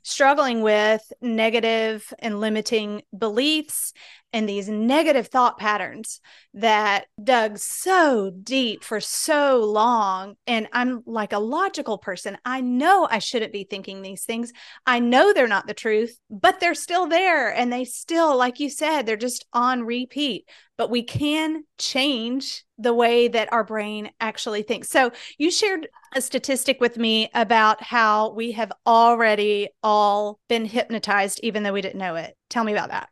[0.04, 3.92] struggling with negative and limiting beliefs
[4.32, 6.20] and these negative thought patterns
[6.54, 10.34] that dug so deep for so long.
[10.46, 12.38] And I'm like a logical person.
[12.44, 14.52] I know I shouldn't be thinking these things.
[14.86, 17.54] I know they're not the truth, but they're still there.
[17.54, 20.48] And they still, like you said, they're just on repeat.
[20.78, 24.88] But we can change the way that our brain actually thinks.
[24.88, 31.40] So you shared a statistic with me about how we have already all been hypnotized,
[31.42, 32.36] even though we didn't know it.
[32.50, 33.11] Tell me about that.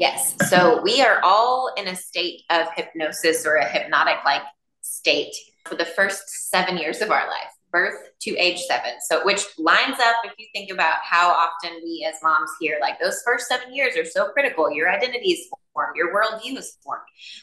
[0.00, 0.34] Yes.
[0.48, 4.42] So we are all in a state of hypnosis or a hypnotic like
[4.80, 5.34] state
[5.66, 8.92] for the first seven years of our life, birth to age seven.
[9.06, 12.98] So, which lines up if you think about how often we as moms hear, like,
[12.98, 14.72] those first seven years are so critical.
[14.72, 17.02] Your identity is formed, your worldview is formed.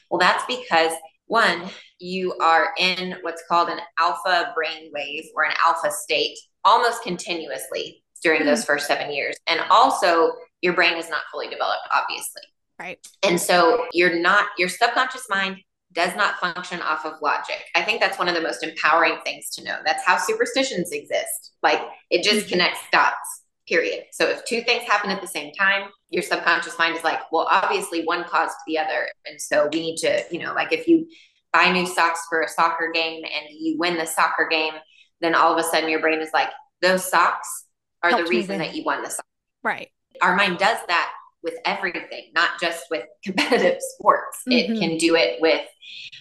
[0.09, 0.93] Well, that's because
[1.27, 7.03] one, you are in what's called an alpha brain wave or an alpha state almost
[7.03, 8.67] continuously during those hmm.
[8.67, 9.35] first seven years.
[9.45, 12.41] And also, your brain is not fully developed, obviously.
[12.79, 12.99] Right.
[13.23, 15.57] And so you're not, your subconscious mind
[15.93, 17.63] does not function off of logic.
[17.75, 19.77] I think that's one of the most empowering things to know.
[19.85, 21.53] That's how superstitions exist.
[21.63, 22.49] Like it just mm-hmm.
[22.49, 24.03] connects dots, period.
[24.11, 27.47] So if two things happen at the same time, your subconscious mind is like, well,
[27.49, 29.07] obviously one caused the other.
[29.25, 31.07] And so we need to, you know, like if you
[31.51, 34.73] buy new socks for a soccer game and you win the soccer game,
[35.21, 36.49] then all of a sudden your brain is like,
[36.81, 37.65] those socks
[38.03, 39.27] are Help the reason that you won the soccer.
[39.63, 39.89] Right.
[40.21, 41.11] Our mind does that
[41.43, 44.41] with everything, not just with competitive sports.
[44.47, 44.73] Mm-hmm.
[44.73, 45.65] It can do it with,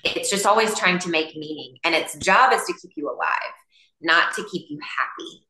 [0.04, 1.76] it's just always trying to make meaning.
[1.84, 3.54] And its job is to keep you alive,
[4.00, 5.46] not to keep you happy.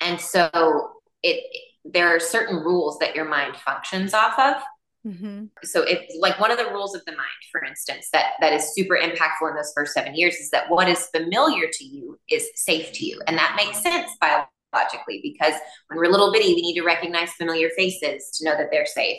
[0.00, 1.44] And so it,
[1.84, 4.62] there are certain rules that your mind functions off of.
[5.06, 5.44] Mm-hmm.
[5.62, 8.74] So it's like one of the rules of the mind, for instance, that that is
[8.74, 12.48] super impactful in those first seven years is that what is familiar to you is
[12.56, 15.54] safe to you, and that makes sense biologically because
[15.88, 19.18] when we're little bitty, we need to recognize familiar faces to know that they're safe.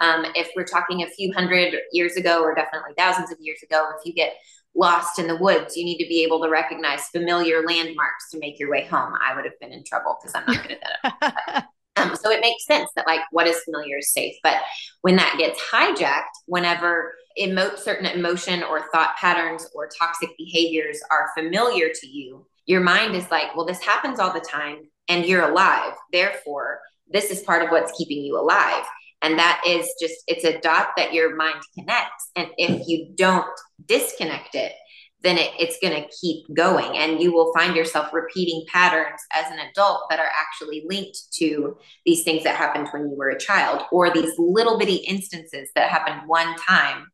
[0.00, 3.88] Um, if we're talking a few hundred years ago, or definitely thousands of years ago,
[3.98, 4.32] if you get
[4.74, 8.58] lost in the woods, you need to be able to recognize familiar landmarks to make
[8.58, 9.12] your way home.
[9.26, 11.66] I would have been in trouble because I'm not good at that.
[11.96, 14.36] Um, so it makes sense that like what is familiar is safe.
[14.44, 14.62] But
[15.02, 21.30] when that gets hijacked, whenever emote certain emotion or thought patterns or toxic behaviors are
[21.36, 25.50] familiar to you, your mind is like, well, this happens all the time and you're
[25.50, 25.92] alive.
[26.12, 26.80] Therefore,
[27.12, 28.84] this is part of what's keeping you alive.
[29.22, 32.30] And that is just, it's a dot that your mind connects.
[32.36, 33.44] And if you don't
[33.86, 34.72] disconnect it,
[35.22, 39.50] then it, it's going to keep going and you will find yourself repeating patterns as
[39.50, 43.38] an adult that are actually linked to these things that happened when you were a
[43.38, 47.08] child or these little bitty instances that happened one time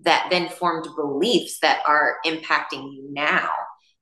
[0.00, 3.48] that then formed beliefs that are impacting you now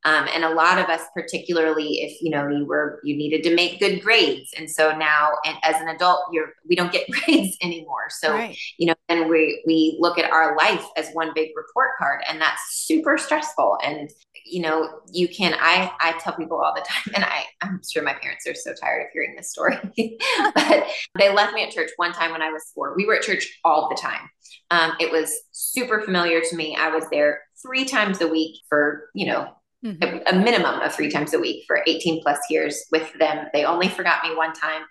[0.04, 3.54] um, and a lot of us, particularly if you know you were you needed to
[3.54, 7.56] make good grades, and so now, and as an adult, you're we don't get grades
[7.60, 8.08] anymore.
[8.08, 8.56] So right.
[8.78, 12.40] you know, and we we look at our life as one big report card, and
[12.40, 13.76] that's super stressful.
[13.84, 14.10] And
[14.46, 18.02] you know, you can I I tell people all the time, and I I'm sure
[18.02, 19.76] my parents are so tired of hearing this story,
[20.54, 20.86] but
[21.18, 22.96] they left me at church one time when I was four.
[22.96, 24.30] We were at church all the time.
[24.70, 26.74] Um, it was super familiar to me.
[26.74, 30.02] I was there three times a week for you know mm-hmm.
[30.02, 33.46] a, a, minimum of three times a week for 18 plus years with them.
[33.52, 34.82] They only forgot me one time.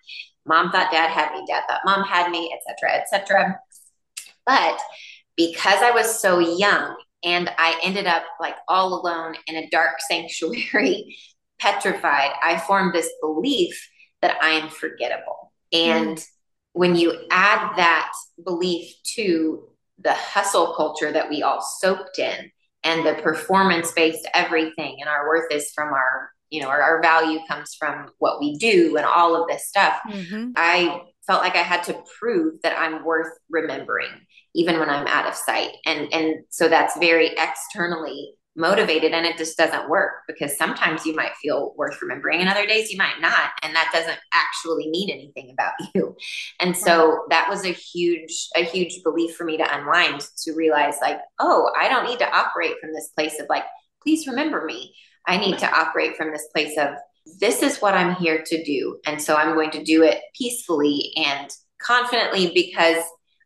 [0.45, 3.60] Mom thought dad had me, dad thought mom had me, etc., etc.
[4.45, 4.80] But
[5.36, 10.02] because I was so young and I ended up like all alone in a dark
[10.10, 11.17] sanctuary,
[11.60, 13.89] petrified, I formed this belief
[14.21, 15.52] that I am forgettable.
[15.71, 16.25] And mm.
[16.73, 18.12] when you add that
[18.43, 19.67] belief to
[19.99, 22.52] the hustle culture that we all soaked in,
[22.84, 27.02] and the performance based everything and our worth is from our you know our, our,
[27.02, 30.52] value comes from what we do and all of this stuff mm-hmm.
[30.56, 34.10] i felt like i had to prove that i'm worth remembering
[34.56, 39.38] even when i'm out of sight and and so that's very externally motivated and it
[39.38, 43.19] just doesn't work because sometimes you might feel worth remembering and other days you might
[43.19, 46.15] not and that doesn't actually mean anything about you.
[46.60, 50.95] And so that was a huge a huge belief for me to unwind to realize
[51.02, 53.63] like oh i don't need to operate from this place of like
[54.04, 54.93] please remember me.
[55.28, 56.89] I need to operate from this place of
[57.39, 61.12] this is what i'm here to do and so i'm going to do it peacefully
[61.17, 61.50] and
[61.82, 63.04] confidently because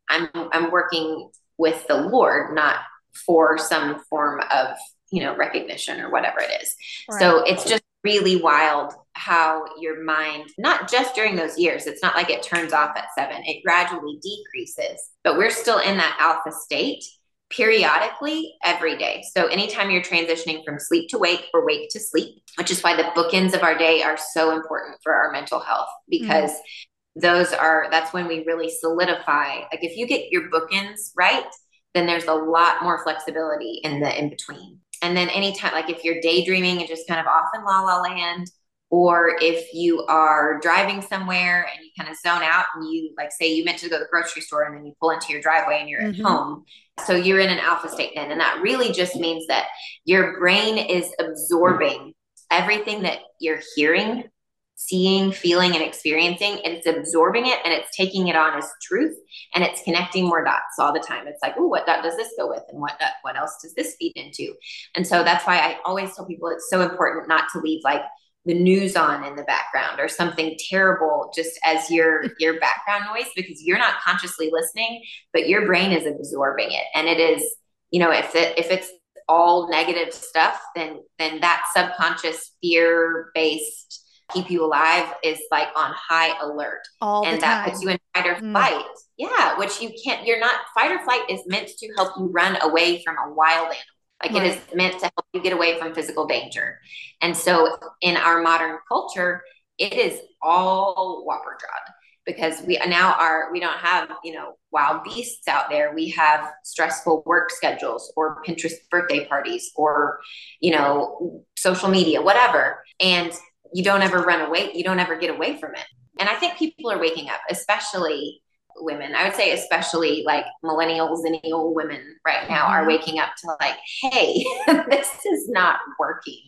[0.10, 2.78] i'm i'm working with the lord not
[3.26, 4.78] for some form of
[5.14, 6.76] you know recognition or whatever it is
[7.10, 7.22] right.
[7.22, 12.16] so it's just really wild how your mind not just during those years it's not
[12.16, 16.52] like it turns off at seven it gradually decreases but we're still in that alpha
[16.52, 17.04] state
[17.52, 22.42] periodically every day so anytime you're transitioning from sleep to wake or wake to sleep
[22.58, 25.90] which is why the bookends of our day are so important for our mental health
[26.10, 27.22] because mm-hmm.
[27.22, 31.46] those are that's when we really solidify like if you get your bookends right
[31.94, 36.04] then there's a lot more flexibility in the in between and then anytime, like if
[36.04, 38.48] you're daydreaming and just kind of off in la la land,
[38.94, 43.32] or if you are driving somewhere and you kind of zone out and you like
[43.32, 45.42] say you meant to go to the grocery store and then you pull into your
[45.42, 46.24] driveway and you're mm-hmm.
[46.24, 46.64] at home
[47.04, 49.66] so you're in an alpha state then and that really just means that
[50.06, 52.14] your brain is absorbing
[52.52, 54.26] everything that you're hearing
[54.76, 59.16] seeing, feeling, and experiencing, and it's absorbing it and it's taking it on as truth
[59.56, 61.28] and it's connecting more dots all the time.
[61.28, 63.74] It's like, oh, what dot does this go with, and what dot, what else does
[63.76, 64.54] this feed into?
[64.96, 68.02] And so that's why I always tell people it's so important not to leave like
[68.46, 73.30] the news on in the background or something terrible just as your your background noise
[73.36, 77.56] because you're not consciously listening but your brain is absorbing it and it is
[77.92, 78.90] you know if it if it's
[79.30, 85.94] all negative stuff then then that subconscious fear based keep you alive is like on
[85.96, 86.82] high alert.
[87.02, 88.52] All and that puts you in fight or mm.
[88.52, 88.86] flight.
[89.18, 92.58] Yeah, which you can't, you're not, fight or flight is meant to help you run
[92.62, 93.80] away from a wild animal.
[94.24, 94.44] Like right.
[94.44, 96.80] it is meant to help you get away from physical danger.
[97.22, 99.44] And so in our modern culture,
[99.78, 101.94] it is all whopper jawed
[102.26, 106.52] because we now are we don't have you know wild beasts out there we have
[106.64, 110.20] stressful work schedules or pinterest birthday parties or
[110.60, 113.34] you know social media whatever and
[113.74, 115.86] you don't ever run away you don't ever get away from it
[116.20, 118.42] and I think people are waking up, especially
[118.78, 119.16] women.
[119.16, 122.74] I would say, especially like millennial, zennial women right now mm-hmm.
[122.74, 124.46] are waking up to like, hey,
[124.90, 126.40] this is not working.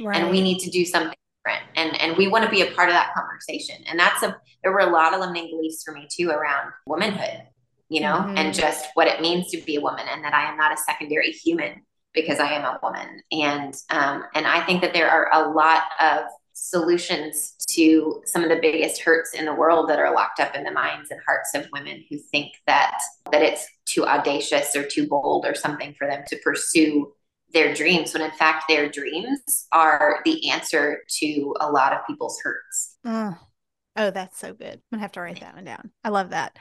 [0.00, 0.20] Right.
[0.20, 1.14] And we need to do something
[1.44, 1.64] different.
[1.76, 3.76] And and we want to be a part of that conversation.
[3.86, 7.42] And that's a there were a lot of limiting beliefs for me too around womanhood,
[7.88, 8.36] you know, mm-hmm.
[8.36, 10.76] and just what it means to be a woman and that I am not a
[10.76, 13.22] secondary human because I am a woman.
[13.32, 16.22] And um, and I think that there are a lot of
[16.58, 20.64] solutions to some of the biggest hurts in the world that are locked up in
[20.64, 22.98] the minds and hearts of women who think that
[23.30, 27.12] that it's too audacious or too bold or something for them to pursue
[27.52, 32.38] their dreams when in fact their dreams are the answer to a lot of people's
[32.42, 32.96] hurts.
[33.04, 33.34] Oh,
[33.96, 34.74] oh that's so good.
[34.74, 35.90] I'm gonna have to write that one down.
[36.02, 36.56] I love that.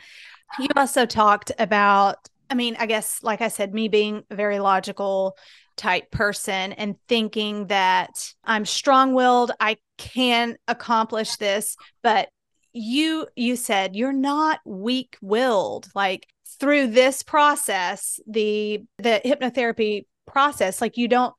[0.60, 5.36] You also talked about, I mean, I guess like I said, me being very logical
[5.78, 12.30] type person and thinking that I'm strong-willed, I can accomplish this, but
[12.74, 15.90] you you said you're not weak-willed.
[15.96, 16.28] Like
[16.60, 21.34] through this process, the the hypnotherapy process like you don't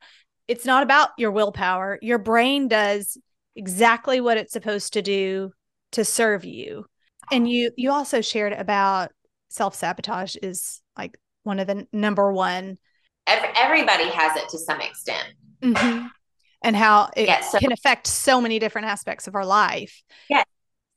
[0.49, 3.16] it's not about your willpower your brain does
[3.55, 5.53] exactly what it's supposed to do
[5.93, 6.84] to serve you
[7.30, 9.12] and you you also shared about
[9.51, 12.76] self-sabotage is like one of the number one
[13.29, 15.26] Every, everybody has it to some extent.
[15.61, 16.07] Mm-hmm.
[16.62, 20.03] and how it yeah, so, can affect so many different aspects of our life.
[20.31, 20.45] Yeah.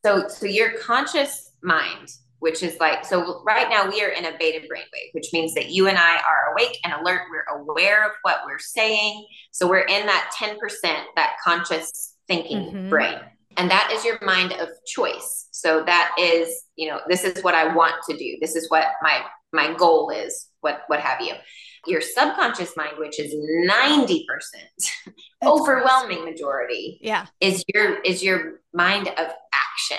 [0.05, 2.09] So so your conscious mind
[2.39, 5.69] which is like so right now we are in a beta brainwave which means that
[5.69, 7.21] you and i are awake and alert.
[7.31, 9.25] We're aware of what we're saying.
[9.51, 10.57] So we're in that 10%
[11.15, 12.89] that conscious thinking mm-hmm.
[12.89, 13.19] brain.
[13.57, 15.47] And that is your mind of choice.
[15.51, 18.37] So that is you know this is what i want to do.
[18.41, 19.23] This is what my
[19.53, 21.33] my goal is what what have you
[21.87, 24.21] your subconscious mind which is 90%
[25.43, 29.97] overwhelming majority yeah is your is your mind of action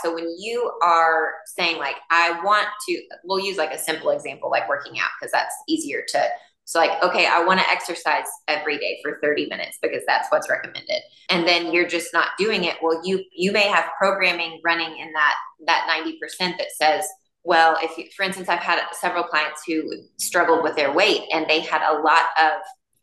[0.00, 4.50] so when you are saying like, I want to, we'll use like a simple example,
[4.50, 6.28] like working out, because that's easier to,
[6.64, 10.48] so like, okay, I want to exercise every day for 30 minutes because that's what's
[10.48, 11.02] recommended.
[11.28, 12.76] And then you're just not doing it.
[12.80, 15.34] Well, you, you may have programming running in that,
[15.66, 16.02] that
[16.40, 17.06] 90% that says,
[17.44, 21.48] well, if you, for instance, I've had several clients who struggled with their weight and
[21.48, 22.52] they had a lot of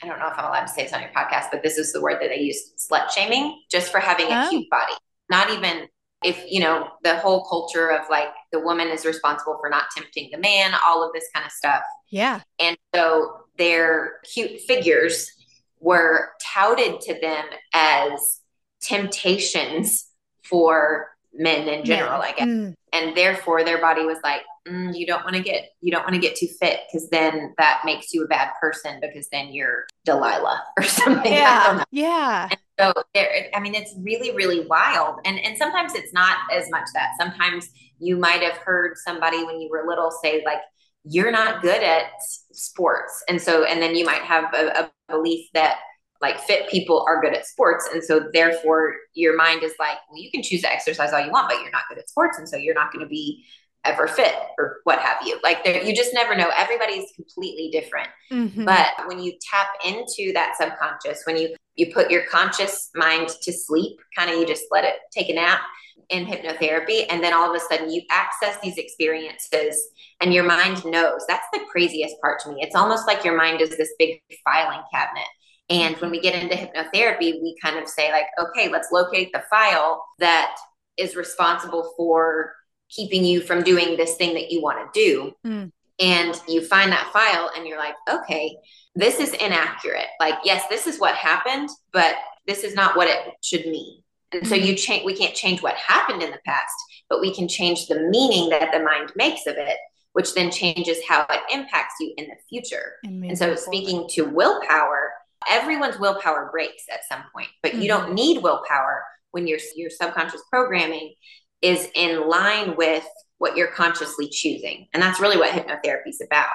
[0.02, 1.92] I don't know if I'm allowed to say this on your podcast, but this is
[1.92, 4.50] the word that they use slut shaming just for having a oh.
[4.50, 4.94] cute body.
[5.30, 5.90] Not even
[6.24, 10.30] if you know the whole culture of like the woman is responsible for not tempting
[10.32, 15.32] the man all of this kind of stuff yeah and so their cute figures
[15.80, 18.42] were touted to them as
[18.82, 20.08] temptations
[20.44, 22.28] for men in general yeah.
[22.28, 22.74] i guess mm.
[22.94, 26.14] and therefore their body was like mm, you don't want to get you don't want
[26.14, 29.86] to get too fit because then that makes you a bad person because then you're
[30.06, 35.20] delilah or something yeah yeah and so there, I mean, it's really, really wild.
[35.26, 37.10] And and sometimes it's not as much that.
[37.20, 37.70] Sometimes
[38.00, 40.62] you might have heard somebody when you were little say like,
[41.04, 42.06] "You're not good at
[42.54, 45.80] sports," and so and then you might have a, a belief that
[46.22, 50.22] like fit people are good at sports, and so therefore your mind is like, well,
[50.22, 52.48] you can choose to exercise all you want, but you're not good at sports, and
[52.48, 53.46] so you're not going to be
[53.86, 55.40] ever fit or what have you.
[55.42, 56.52] Like there, you just never know.
[56.58, 58.10] Everybody's completely different.
[58.32, 58.66] Mm-hmm.
[58.66, 63.54] But when you tap into that subconscious, when you you put your conscious mind to
[63.54, 65.62] sleep, kind of you just let it take a nap
[66.10, 69.90] in hypnotherapy, and then all of a sudden you access these experiences,
[70.20, 71.24] and your mind knows.
[71.28, 72.58] That's the craziest part to me.
[72.60, 75.28] It's almost like your mind is this big filing cabinet.
[75.70, 79.44] And when we get into hypnotherapy, we kind of say, like, okay, let's locate the
[79.50, 80.56] file that
[80.98, 82.54] is responsible for
[82.90, 85.34] keeping you from doing this thing that you want to do.
[85.46, 85.72] Mm.
[86.00, 88.58] And you find that file and you're like, okay,
[88.96, 90.08] this is inaccurate.
[90.20, 92.16] Like, yes, this is what happened, but
[92.48, 94.02] this is not what it should mean.
[94.32, 96.74] And so you change, we can't change what happened in the past,
[97.10, 99.78] but we can change the meaning that the mind makes of it,
[100.14, 102.94] which then changes how it impacts you in the future.
[103.04, 105.14] And so, speaking to willpower,
[105.50, 107.82] everyone's willpower breaks at some point, but mm-hmm.
[107.82, 111.14] you don't need willpower when your your subconscious programming
[111.62, 113.06] is in line with
[113.38, 114.88] what you're consciously choosing.
[114.94, 116.50] And that's really what hypnotherapy is about.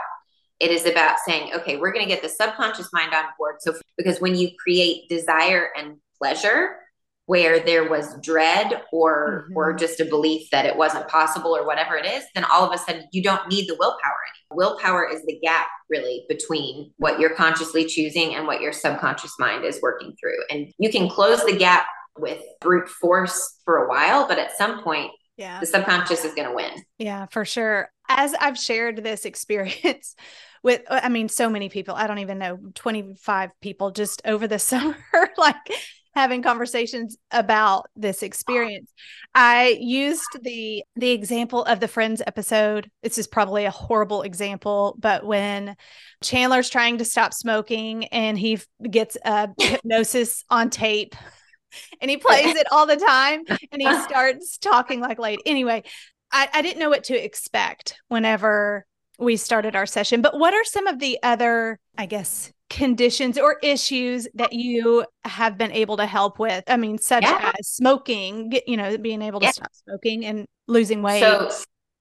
[0.61, 3.57] It is about saying, okay, we're going to get the subconscious mind on board.
[3.61, 6.77] So, because when you create desire and pleasure,
[7.27, 9.57] where there was dread or mm-hmm.
[9.57, 12.75] or just a belief that it wasn't possible or whatever it is then all of
[12.75, 14.69] a sudden you don't need the willpower anymore.
[14.69, 19.65] willpower is the gap really between what you're consciously choosing and what your subconscious mind
[19.65, 21.87] is working through and you can close the gap
[22.19, 26.49] with brute force for a while, but at some point, yeah, the subconscious is going
[26.49, 26.71] to win.
[26.99, 27.89] Yeah, for sure.
[28.09, 30.15] As I've shared this experience
[30.63, 34.59] with, I mean, so many people, I don't even know, 25 people just over the
[34.61, 34.97] summer,
[35.37, 35.57] like,
[36.15, 38.91] having conversations about this experience.
[39.35, 42.91] I used the the example of the Friends episode.
[43.03, 45.77] This is probably a horrible example, but when
[46.23, 51.15] Chandler's trying to stop smoking and he gets a hypnosis on tape
[52.01, 53.43] and he plays it all the time
[53.73, 55.41] and he starts talking like late.
[55.45, 55.83] Anyway,
[56.31, 58.87] I, I didn't know what to expect whenever
[59.19, 60.23] we started our session.
[60.23, 65.59] But what are some of the other, I guess, conditions or issues that you have
[65.59, 66.65] been able to help with?
[66.69, 67.53] I mean, such yeah.
[67.59, 69.53] as smoking, you know, being able to yeah.
[69.53, 71.21] stop smoking and losing weight.
[71.21, 71.51] So,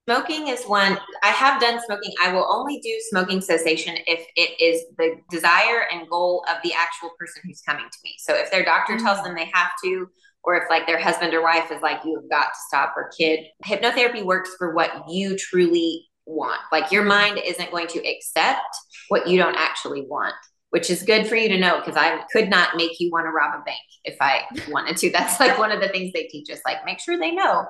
[0.07, 2.13] smoking is one I have done smoking.
[2.23, 6.73] I will only do smoking cessation if it is the desire and goal of the
[6.73, 8.15] actual person who's coming to me.
[8.19, 9.05] So, if their doctor mm-hmm.
[9.05, 9.25] tells mm.
[9.25, 10.07] them they have to,
[10.43, 13.09] or if like their husband or wife is like, you have got to stop, or
[13.17, 16.59] kid, hypnotherapy works for what you truly want.
[16.71, 18.61] Like your mind isn't going to accept
[19.09, 20.35] what you don't actually want
[20.73, 23.29] which is good for you to know because I could not make you want to
[23.29, 25.11] rob a bank if I wanted to.
[25.13, 27.67] That's like one of the things they teach us, like make sure they know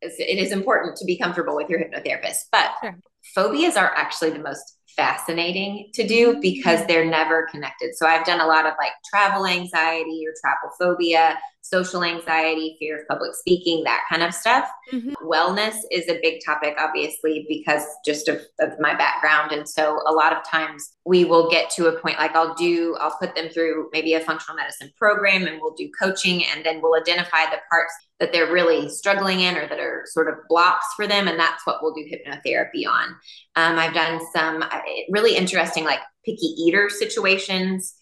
[0.00, 2.46] it is important to be comfortable with your hypnotherapist.
[2.50, 2.98] But sure.
[3.34, 6.40] phobias are actually the most fascinating to do mm-hmm.
[6.40, 7.94] because they're never connected.
[7.94, 11.38] So I've done a lot of like travel anxiety or travel phobia,
[11.68, 14.68] social anxiety, fear of public speaking, that kind of stuff.
[14.92, 15.14] Mm-hmm.
[15.24, 19.52] Wellness is a big topic, obviously, because just of, of my background.
[19.52, 22.96] And so a lot of times we will get to a point like I'll do,
[23.00, 26.80] I'll put them through maybe a functional medicine program and we'll do coaching and then
[26.82, 30.86] we'll identify the parts that they're really struggling in or that are sort of blocks
[30.96, 31.28] for them.
[31.28, 33.08] And that's what we'll do hypnotherapy on.
[33.56, 37.94] Um, I've done some uh, really interesting, like picky eater situations.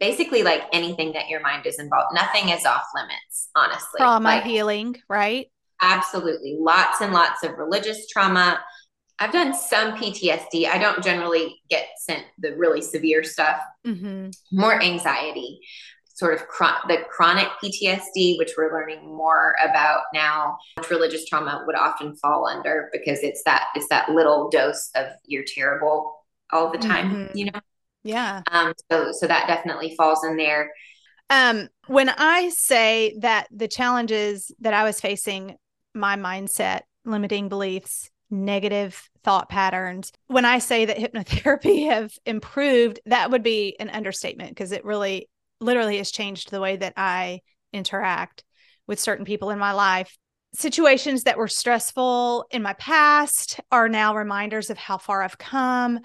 [0.00, 3.98] Basically, like anything that your mind is involved, nothing is off limits, honestly.
[3.98, 5.50] Trauma like, healing, right?
[5.82, 6.56] Absolutely.
[6.58, 8.60] Lots and lots of religious trauma.
[9.18, 10.66] I've done some PTSD.
[10.66, 14.30] I don't generally get sent the really severe stuff, mm-hmm.
[14.52, 15.60] more anxiety
[16.16, 16.40] sort of
[16.88, 22.46] the chronic PTSD, which we're learning more about now, which religious trauma would often fall
[22.46, 27.36] under because it's that it's that little dose of you're terrible all the time, mm-hmm.
[27.36, 27.60] you know.
[28.06, 28.42] Yeah.
[28.50, 28.72] Um.
[28.90, 30.70] So so that definitely falls in there.
[31.30, 31.68] Um.
[31.86, 35.56] When I say that the challenges that I was facing,
[35.94, 40.12] my mindset, limiting beliefs, negative thought patterns.
[40.26, 45.28] When I say that hypnotherapy have improved, that would be an understatement because it really
[45.60, 47.40] literally has changed the way that I
[47.72, 48.44] interact
[48.86, 50.16] with certain people in my life.
[50.54, 56.00] Situations that were stressful in my past are now reminders of how far I've come.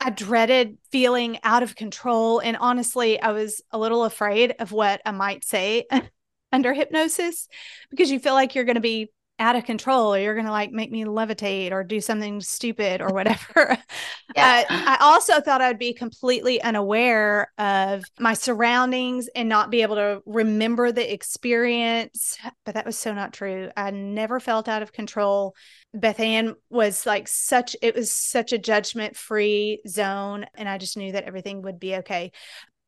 [0.00, 2.40] I dreaded feeling out of control.
[2.40, 5.86] And honestly, I was a little afraid of what I might say
[6.52, 7.48] under hypnosis
[7.90, 10.52] because you feel like you're going to be out of control or you're going to
[10.52, 13.78] like make me levitate or do something stupid or whatever.
[14.34, 14.64] Yeah.
[14.68, 19.82] uh, I also thought I would be completely unaware of my surroundings and not be
[19.82, 22.36] able to remember the experience.
[22.64, 23.70] But that was so not true.
[23.76, 25.54] I never felt out of control.
[25.94, 30.44] Beth Ann was like such, it was such a judgment free zone.
[30.56, 32.32] And I just knew that everything would be okay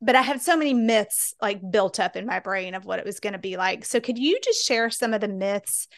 [0.01, 3.05] but I had so many myths like built up in my brain of what it
[3.05, 3.83] was going to be like.
[3.83, 5.89] So could you just share some of the myths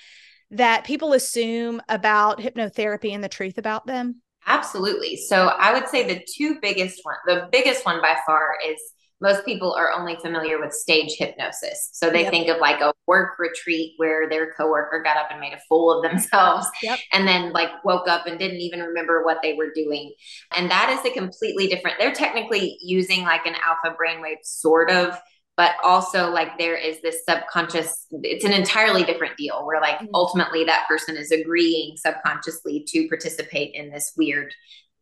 [0.52, 4.22] that people assume about hypnotherapy and the truth about them?
[4.48, 5.16] Absolutely.
[5.16, 8.80] So I would say the two biggest one, the biggest one by far is
[9.22, 11.90] most people are only familiar with stage hypnosis.
[11.94, 12.32] So they yep.
[12.32, 15.96] think of like a work retreat where their coworker got up and made a fool
[15.96, 17.00] of themselves yep.
[17.14, 20.12] and then like woke up and didn't even remember what they were doing.
[20.56, 25.16] And that is a completely different, they're technically using like an alpha brainwave sort of
[25.62, 30.08] but also like there is this subconscious it's an entirely different deal where like mm-hmm.
[30.16, 34.52] ultimately that person is agreeing subconsciously to participate in this weird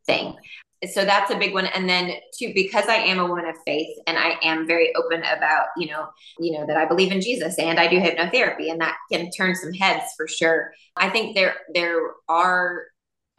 [0.04, 0.34] thing
[0.92, 3.88] so that's a big one and then two because i am a woman of faith
[4.06, 6.06] and i am very open about you know
[6.38, 9.54] you know that i believe in jesus and i do hypnotherapy and that can turn
[9.54, 12.82] some heads for sure i think there there are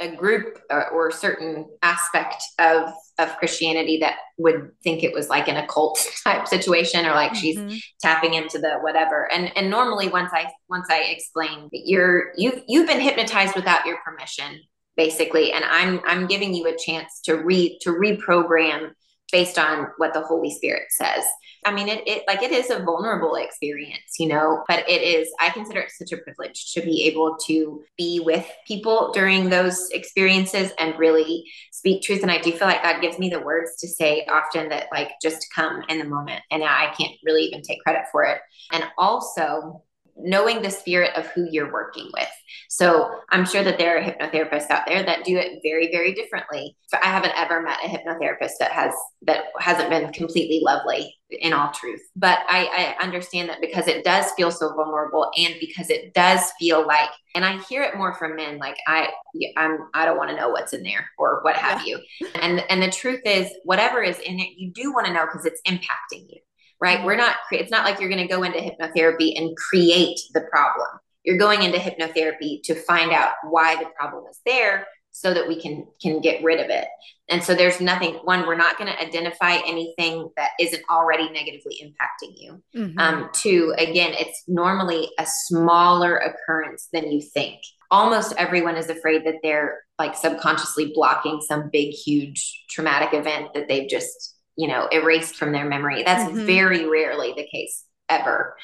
[0.02, 5.30] a group or, or a certain aspect of of Christianity that would think it was
[5.30, 7.70] like an occult type situation or like mm-hmm.
[7.70, 9.32] she's tapping into the whatever.
[9.32, 13.86] And and normally once I once I explain that you're you've you've been hypnotized without
[13.86, 14.60] your permission
[14.98, 18.92] basically and I'm I'm giving you a chance to re to reprogram
[19.32, 21.24] based on what the Holy Spirit says.
[21.66, 25.32] I mean, it, it like it is a vulnerable experience, you know, but it is,
[25.40, 29.90] I consider it such a privilege to be able to be with people during those
[29.92, 32.24] experiences and really speak truth.
[32.24, 35.12] And I do feel like God gives me the words to say often that like
[35.22, 36.42] just come in the moment.
[36.50, 38.40] And I can't really even take credit for it.
[38.72, 39.84] And also,
[40.18, 42.30] knowing the spirit of who you're working with.
[42.70, 46.76] So I'm sure that there are hypnotherapists out there that do it very, very differently.
[46.94, 48.94] I haven't ever met a hypnotherapist that has
[49.24, 52.02] that hasn't been completely lovely in all truth.
[52.16, 56.52] But I, I understand that because it does feel so vulnerable and because it does
[56.60, 59.10] feel like and I hear it more from men like I
[59.58, 61.98] I'm I don't want to know what's in there or what have yeah.
[62.22, 62.28] you.
[62.36, 65.46] And and the truth is whatever is in it you do want to know because
[65.46, 66.40] it's impacting you
[66.82, 67.06] right?
[67.06, 70.88] We're not, it's not like you're going to go into hypnotherapy and create the problem.
[71.24, 75.62] You're going into hypnotherapy to find out why the problem is there so that we
[75.62, 76.88] can can get rid of it.
[77.30, 81.82] And so there's nothing one we're not going to identify anything that isn't already negatively
[81.84, 82.64] impacting you.
[82.76, 83.00] Mm-hmm.
[83.00, 87.62] Um, two, again, it's normally a smaller occurrence than you think.
[87.92, 93.68] Almost everyone is afraid that they're like subconsciously blocking some big, huge traumatic event that
[93.68, 96.46] they've just you know erased from their memory that's mm-hmm.
[96.46, 98.56] very rarely the case ever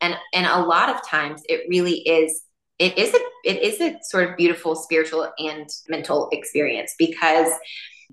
[0.00, 2.42] and and a lot of times it really is
[2.78, 7.52] it is a it is a sort of beautiful spiritual and mental experience because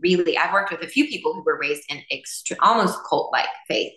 [0.02, 3.48] really i've worked with a few people who were raised in extra almost cult like
[3.68, 3.94] faith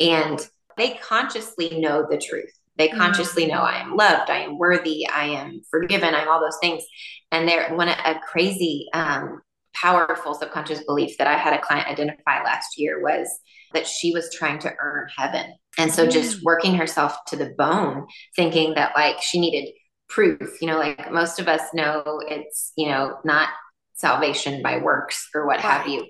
[0.00, 2.98] and they consciously know the truth they mm-hmm.
[2.98, 6.82] consciously know i am loved i am worthy i am forgiven i'm all those things
[7.30, 9.40] and they're one a crazy um,
[9.74, 13.28] powerful subconscious belief that I had a client identify last year was
[13.72, 15.54] that she was trying to earn heaven.
[15.78, 16.44] And so just mm.
[16.44, 18.06] working herself to the bone,
[18.36, 19.72] thinking that like she needed
[20.08, 23.48] proof, you know, like most of us know it's, you know, not
[23.94, 25.64] salvation by works or what right.
[25.64, 26.06] have you.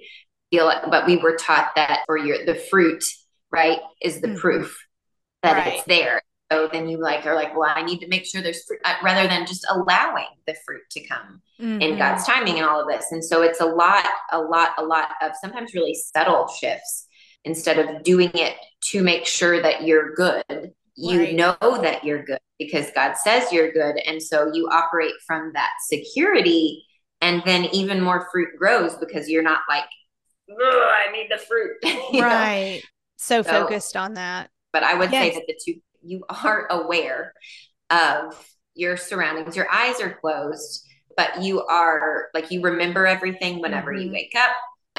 [0.51, 3.03] Feel but we were taught that for your the fruit,
[3.51, 4.37] right, is the mm-hmm.
[4.37, 4.79] proof
[5.43, 5.75] that right.
[5.75, 6.23] it's there.
[6.55, 8.95] So then you like are like, well, I need to make sure there's fruit, uh,
[9.03, 11.81] rather than just allowing the fruit to come mm-hmm.
[11.81, 13.07] in God's timing and all of this.
[13.11, 17.09] And so it's a lot, a lot, a lot of sometimes really subtle shifts
[17.45, 18.55] instead of doing it
[18.91, 20.73] to make sure that you're good.
[20.97, 21.35] You right.
[21.35, 23.97] know that you're good because God says you're good.
[24.07, 26.85] And so you operate from that security.
[27.21, 29.85] And then even more fruit grows because you're not like,
[30.49, 31.77] I need the fruit.
[32.23, 32.81] right.
[33.17, 34.51] So, so, focused on that.
[34.73, 35.33] But I would yes.
[35.33, 37.33] say that the two you are aware
[37.91, 38.35] of
[38.75, 39.57] your surroundings.
[39.57, 40.87] Your eyes are closed,
[41.17, 44.07] but you are like you remember everything whenever mm-hmm.
[44.07, 44.51] you wake up.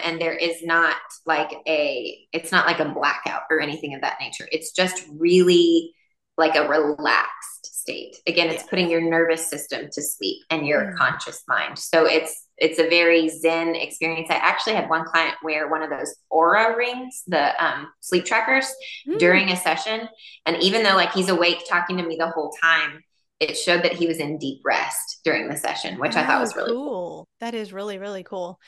[0.04, 4.18] And there is not like a, it's not like a blackout or anything of that
[4.20, 4.48] nature.
[4.52, 5.94] It's just really
[6.38, 8.18] like a relaxed state.
[8.28, 8.70] Again, it's yeah.
[8.70, 10.98] putting your nervous system to sleep and your mm-hmm.
[10.98, 11.80] conscious mind.
[11.80, 14.28] So it's it's a very zen experience.
[14.30, 18.66] I actually had one client wear one of those Oura rings, the um, sleep trackers,
[19.08, 19.18] mm.
[19.20, 20.08] during a session,
[20.46, 23.02] and even though like he's awake talking to me the whole time,
[23.40, 26.42] it showed that he was in deep rest during the session, which oh, I thought
[26.42, 26.90] was really cool.
[26.90, 27.28] cool.
[27.42, 28.60] That is really really cool.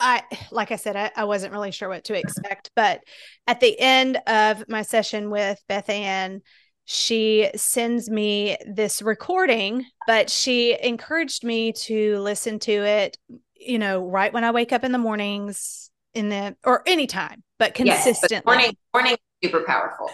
[0.00, 3.00] I like I said, I, I, wasn't really sure what to expect, but
[3.46, 6.42] at the end of my session with Beth Ann,
[6.84, 13.16] she sends me this recording, but she encouraged me to listen to it,
[13.56, 17.74] you know, right when I wake up in the mornings in the or anytime, but
[17.74, 18.28] consistently.
[18.32, 20.10] Yes, but morning morning super powerful.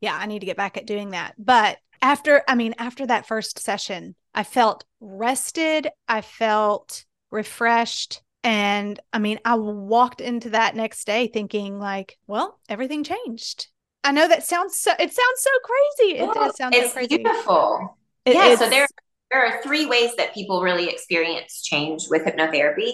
[0.00, 1.34] Yeah, I need to get back at doing that.
[1.38, 8.22] But after I mean, after that first session, I felt rested, I felt refreshed.
[8.44, 13.68] And I mean, I walked into that next day thinking, like, well, everything changed
[14.04, 14.92] I know that sounds so.
[14.92, 16.18] It sounds so crazy.
[16.18, 17.18] It does sound it's so crazy.
[17.18, 17.96] Beautiful.
[18.24, 18.54] It, yeah.
[18.56, 18.86] So there,
[19.30, 22.92] there are three ways that people really experience change with hypnotherapy,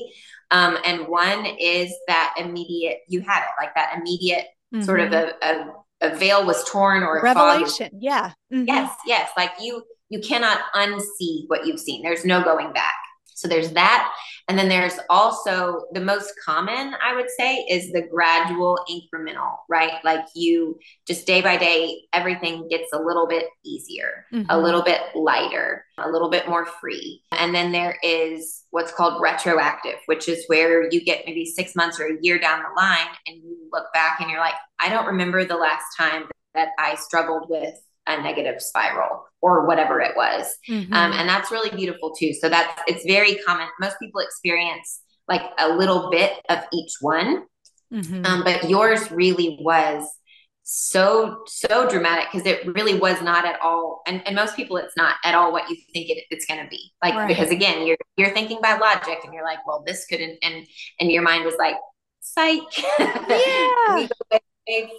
[0.51, 2.99] um, and one is that immediate.
[3.09, 4.85] You had it like that immediate mm-hmm.
[4.85, 5.71] sort of mm-hmm.
[6.03, 7.91] a, a, a veil was torn or revelation.
[7.99, 8.33] yeah.
[8.53, 8.65] Mm-hmm.
[8.67, 8.95] Yes.
[9.07, 9.31] Yes.
[9.37, 12.03] Like you you cannot unsee what you've seen.
[12.03, 12.95] There's no going back.
[13.39, 14.13] So there's that.
[14.49, 19.93] And then there's also the most common, I would say, is the gradual incremental, right?
[20.05, 24.51] Like you just day by day, everything gets a little bit easier, mm-hmm.
[24.51, 27.23] a little bit lighter, a little bit more free.
[27.33, 32.01] And then there is what's called retroactive, which is where you get maybe six months
[32.01, 35.07] or a year down the line and you look back and you're like, I don't
[35.07, 36.25] remember the last time
[36.55, 37.75] that I struggled with
[38.09, 40.57] a negative spiral or whatever it was.
[40.69, 40.93] Mm-hmm.
[40.93, 42.33] Um, and that's really beautiful too.
[42.35, 43.69] So that's, it's very common.
[43.81, 47.45] Most people experience like a little bit of each one.
[47.93, 48.25] Mm-hmm.
[48.25, 50.09] Um, but yours really was
[50.65, 54.03] so, so dramatic because it really was not at all.
[54.07, 56.69] And, and most people, it's not at all what you think it, it's going to
[56.69, 57.29] be like, right.
[57.29, 60.67] because again, you're, you're thinking by logic and you're like, well, this couldn't, and,
[61.01, 61.77] and your mind was like,
[62.21, 62.61] psych.
[64.31, 64.39] Yeah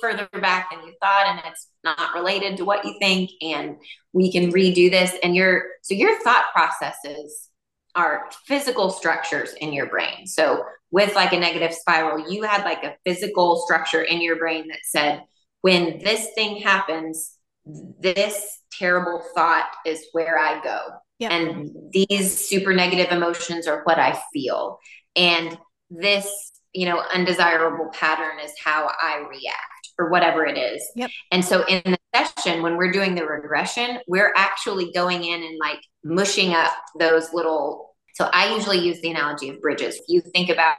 [0.02, 3.78] further back than you thought and it's not related to what you think and
[4.14, 7.50] we can redo this and your so your thought processes
[7.96, 12.84] are physical structures in your brain so with like a negative spiral you had like
[12.84, 15.24] a physical structure in your brain that said
[15.62, 17.40] when this thing happens
[18.00, 20.80] this terrible thought is where I go.
[21.20, 21.32] Yep.
[21.32, 24.80] And these super negative emotions are what I feel.
[25.16, 25.58] And
[25.90, 30.88] this, you know, undesirable pattern is how I react or whatever it is.
[30.96, 31.12] Yep.
[31.32, 35.58] And so in the session, when we're doing the regression, we're actually going in and
[35.60, 37.96] like mushing up those little.
[38.14, 39.96] So I usually use the analogy of bridges.
[39.96, 40.78] If you think about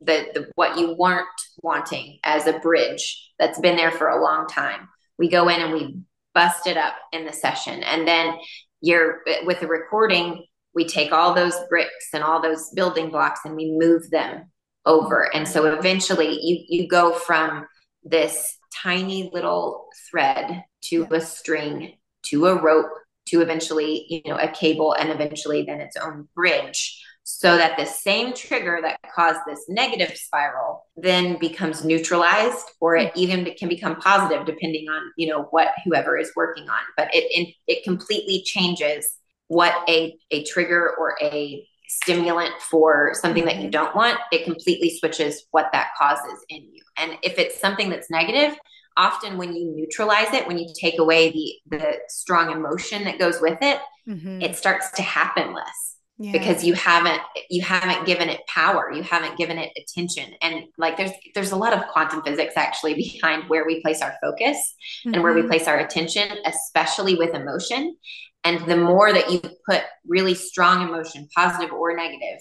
[0.00, 1.26] the, the what you weren't
[1.62, 5.72] wanting as a bridge that's been there for a long time, we go in and
[5.72, 5.98] we
[6.34, 7.82] bust it up in the session.
[7.82, 8.34] And then
[8.80, 13.56] you're with the recording, we take all those bricks and all those building blocks and
[13.56, 14.50] we move them
[14.88, 15.32] over.
[15.34, 17.66] And so eventually you you go from
[18.02, 22.90] this tiny little thread to a string to a rope
[23.26, 27.84] to eventually, you know, a cable and eventually then its own bridge so that the
[27.84, 33.18] same trigger that caused this negative spiral then becomes neutralized or it hmm.
[33.18, 37.24] even can become positive depending on you know what whoever is working on but it
[37.30, 39.06] it, it completely changes
[39.48, 43.70] what a a trigger or a stimulant for something that you mm-hmm.
[43.70, 48.10] don't want it completely switches what that causes in you and if it's something that's
[48.10, 48.56] negative
[48.96, 53.40] often when you neutralize it when you take away the the strong emotion that goes
[53.40, 54.42] with it mm-hmm.
[54.42, 56.32] it starts to happen less yeah.
[56.32, 60.96] because you haven't you haven't given it power you haven't given it attention and like
[60.96, 64.56] there's there's a lot of quantum physics actually behind where we place our focus
[65.06, 65.14] mm-hmm.
[65.14, 65.50] and where we mm-hmm.
[65.50, 67.96] place our attention especially with emotion
[68.48, 72.40] and the more that you put really strong emotion positive or negative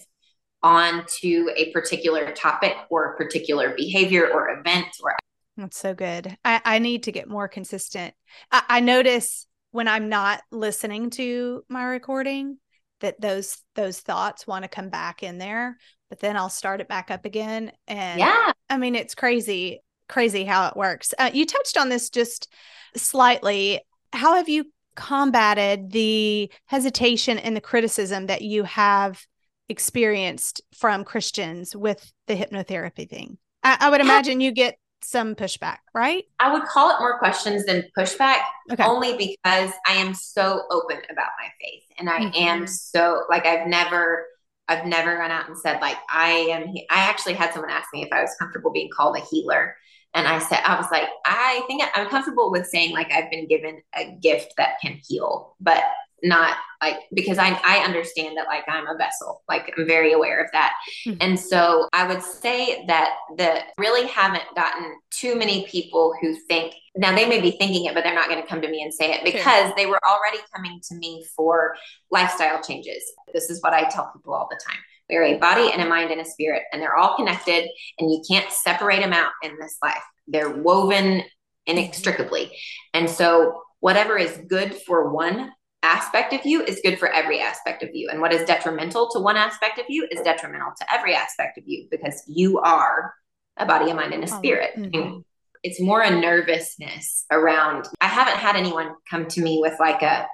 [0.63, 5.15] onto a particular topic or a particular behavior or event or
[5.57, 6.37] that's so good.
[6.45, 8.13] I, I need to get more consistent.
[8.51, 12.57] I, I notice when i'm not listening to my recording
[13.01, 15.77] that those those thoughts want to come back in there
[16.09, 17.71] but then i'll start it back up again.
[17.87, 18.53] And yeah.
[18.69, 21.13] I mean it's crazy crazy how it works.
[21.17, 22.51] Uh, you touched on this just
[22.95, 23.81] slightly.
[24.13, 24.65] How have you
[24.97, 29.25] combated the hesitation and the criticism that you have
[29.69, 35.77] experienced from christians with the hypnotherapy thing I, I would imagine you get some pushback,
[35.93, 36.25] right?
[36.39, 38.41] I would call it more questions than pushback,
[38.71, 38.83] okay.
[38.83, 41.83] only because I am so open about my faith.
[41.97, 42.35] And I mm-hmm.
[42.35, 44.25] am so, like, I've never,
[44.67, 48.03] I've never gone out and said, like, I am, I actually had someone ask me
[48.03, 49.75] if I was comfortable being called a healer.
[50.13, 53.47] And I said, I was like, I think I'm comfortable with saying, like, I've been
[53.47, 55.83] given a gift that can heal, but
[56.23, 59.43] not like because I I understand that like I'm a vessel.
[59.47, 60.73] Like I'm very aware of that.
[61.05, 61.17] Mm-hmm.
[61.21, 66.73] And so I would say that the really haven't gotten too many people who think
[66.95, 68.93] now they may be thinking it, but they're not going to come to me and
[68.93, 69.73] say it because sure.
[69.77, 71.75] they were already coming to me for
[72.11, 73.03] lifestyle changes.
[73.33, 74.79] This is what I tell people all the time.
[75.09, 78.21] We're a body and a mind and a spirit, and they're all connected, and you
[78.29, 80.03] can't separate them out in this life.
[80.27, 81.23] They're woven
[81.65, 82.57] inextricably.
[82.93, 85.51] And so, whatever is good for one
[85.83, 88.09] aspect of you is good for every aspect of you.
[88.09, 91.63] And what is detrimental to one aspect of you is detrimental to every aspect of
[91.67, 93.13] you because you are
[93.57, 94.71] a body, a mind, and a spirit.
[94.75, 95.19] Mm-hmm.
[95.63, 97.87] It's more a nervousness around.
[98.01, 100.27] I haven't had anyone come to me with like a,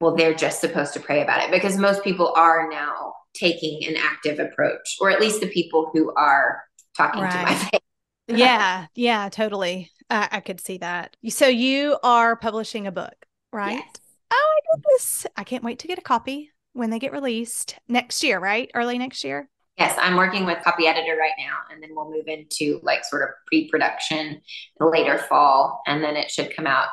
[0.00, 3.96] well, they're just supposed to pray about it because most people are now taking an
[3.96, 6.62] active approach, or at least the people who are
[6.96, 7.32] talking right.
[7.32, 7.80] to my face.
[8.28, 9.90] yeah, yeah, totally.
[10.08, 11.16] Uh, I could see that.
[11.28, 13.14] So you are publishing a book,
[13.52, 13.74] right?
[13.74, 13.96] Yes.
[14.32, 15.26] Oh my goodness.
[15.36, 18.70] I can't wait to get a copy when they get released next year, right?
[18.74, 19.48] Early next year.
[19.78, 23.22] Yes, I'm working with copy editor right now, and then we'll move into like sort
[23.22, 24.42] of pre-production
[24.78, 26.88] later fall, and then it should come out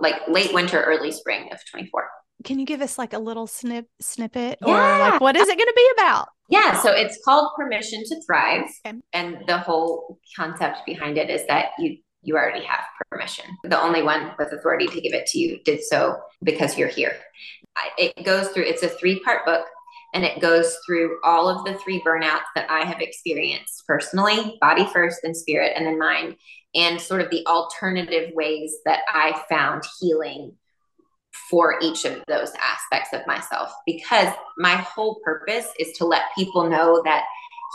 [0.00, 2.08] like late winter, early spring of 24.
[2.42, 4.68] Can you give us like a little snip snippet, yeah.
[4.68, 6.28] or like what is it going to be about?
[6.48, 8.98] Yeah, so it's called Permission to Thrive, okay.
[9.12, 13.44] and the whole concept behind it is that you you already have permission.
[13.64, 17.16] The only one with authority to give it to you did so because you're here.
[17.98, 19.66] It goes through, it's a three part book
[20.14, 24.86] and it goes through all of the three burnouts that I have experienced personally body
[24.92, 26.36] first, then spirit, and then mind,
[26.74, 30.52] and sort of the alternative ways that I found healing
[31.50, 33.72] for each of those aspects of myself.
[33.86, 37.24] Because my whole purpose is to let people know that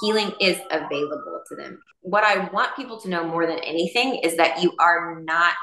[0.02, 1.80] healing is available to them.
[2.02, 5.54] What I want people to know more than anything is that you are not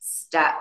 [0.00, 0.56] stuck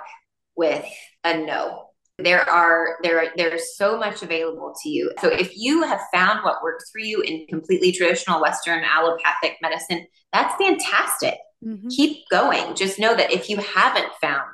[0.56, 0.86] with
[1.24, 1.84] a no.
[2.20, 5.12] There are there there's so much available to you.
[5.22, 10.08] So if you have found what works for you in completely traditional Western allopathic medicine,
[10.34, 11.36] that's fantastic.
[11.64, 11.90] Mm-hmm.
[11.90, 12.76] Keep going.
[12.76, 14.50] Just know that if you haven't found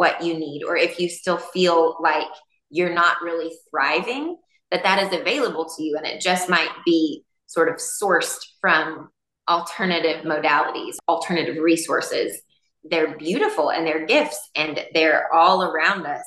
[0.00, 2.32] what you need, or if you still feel like
[2.70, 4.34] you're not really thriving,
[4.70, 9.10] that that is available to you, and it just might be sort of sourced from
[9.46, 12.40] alternative modalities, alternative resources.
[12.84, 16.24] they're beautiful and they're gifts and they're all around us.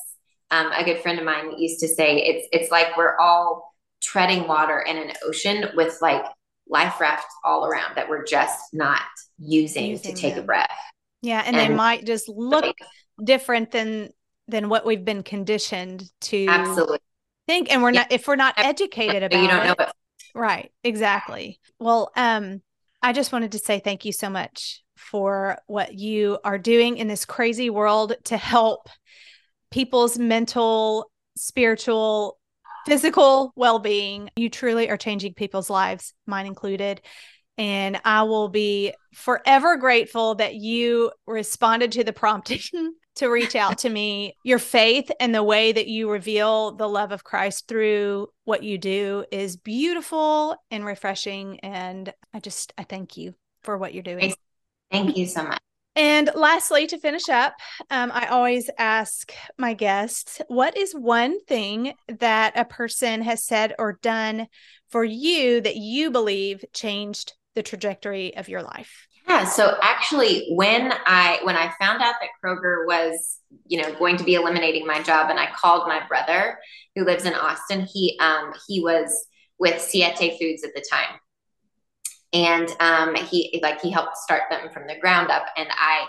[0.52, 4.48] Um, a good friend of mine used to say it's it's like we're all treading
[4.48, 6.24] water in an ocean with like
[6.70, 9.02] life rafts all around that we're just not
[9.40, 10.44] using, using to take them.
[10.44, 10.78] a breath.
[11.24, 12.78] Yeah, and, and, they might just look
[13.22, 14.10] different than
[14.48, 17.00] than what we've been conditioned to absolutely.
[17.48, 18.02] think and we're yeah.
[18.02, 19.92] not if we're not educated about you don't know it.
[20.36, 21.60] right exactly.
[21.80, 22.62] Well um
[23.02, 27.08] i just wanted to say thank you so much for what you are doing in
[27.08, 28.90] this crazy world to help
[29.72, 32.38] people's mental spiritual
[32.86, 34.30] physical well-being.
[34.36, 37.02] You truly are changing people's lives mine included.
[37.58, 42.60] And I will be forever grateful that you responded to the prompting
[43.16, 44.36] to reach out to me.
[44.44, 48.78] Your faith and the way that you reveal the love of Christ through what you
[48.78, 51.60] do is beautiful and refreshing.
[51.60, 54.34] And I just, I thank you for what you're doing.
[54.92, 55.60] Thank you so much.
[55.96, 57.54] And lastly, to finish up,
[57.92, 63.76] um, I always ask my guests, what is one thing that a person has said
[63.78, 64.48] or done
[64.90, 69.08] for you that you believe changed the trajectory of your life?
[69.34, 69.46] Yeah.
[69.46, 74.24] So actually, when I when I found out that Kroger was, you know, going to
[74.24, 76.60] be eliminating my job, and I called my brother
[76.96, 77.88] who lives in Austin.
[77.92, 79.10] He um he was
[79.58, 81.20] with Siete Foods at the time,
[82.32, 86.06] and um he like he helped start them from the ground up, and I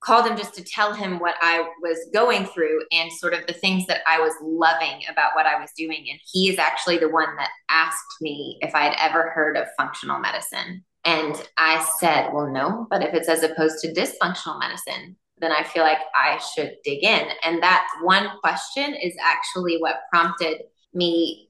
[0.00, 3.52] called him just to tell him what I was going through and sort of the
[3.52, 6.06] things that I was loving about what I was doing.
[6.10, 9.66] And he is actually the one that asked me if I had ever heard of
[9.76, 10.85] functional medicine.
[11.06, 15.62] And I said, well, no, but if it's as opposed to dysfunctional medicine, then I
[15.62, 17.28] feel like I should dig in.
[17.44, 21.48] And that one question is actually what prompted me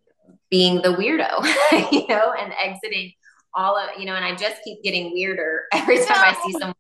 [0.51, 1.43] being the weirdo,
[1.93, 3.13] you know, and exiting
[3.55, 6.23] all of, you know, and I just keep getting weirder every time no.
[6.23, 6.75] I see someone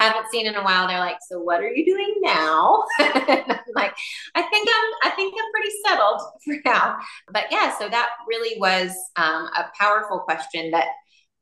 [0.00, 0.88] I haven't seen in a while.
[0.88, 2.84] They're like, so what are you doing now?
[2.98, 3.94] I'm like,
[4.34, 6.96] I think I'm, I think I'm pretty settled for now.
[7.30, 10.88] But yeah, so that really was um, a powerful question that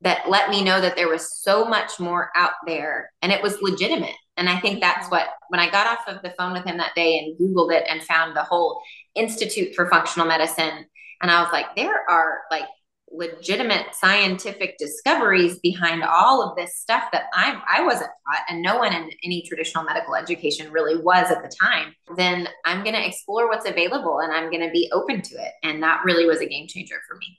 [0.02, 3.60] that let me know that there was so much more out there and it was
[3.60, 4.14] legitimate.
[4.36, 6.94] And I think that's what, when I got off of the phone with him that
[6.94, 8.80] day and Googled it and found the whole
[9.14, 10.86] Institute for Functional Medicine,
[11.20, 12.64] and I was like, there are like
[13.12, 18.78] legitimate scientific discoveries behind all of this stuff that I'm I wasn't taught and no
[18.78, 23.06] one in any traditional medical education really was at the time, then I'm going to
[23.06, 25.52] explore what's available and I'm going to be open to it.
[25.62, 27.38] And that really was a game changer for me.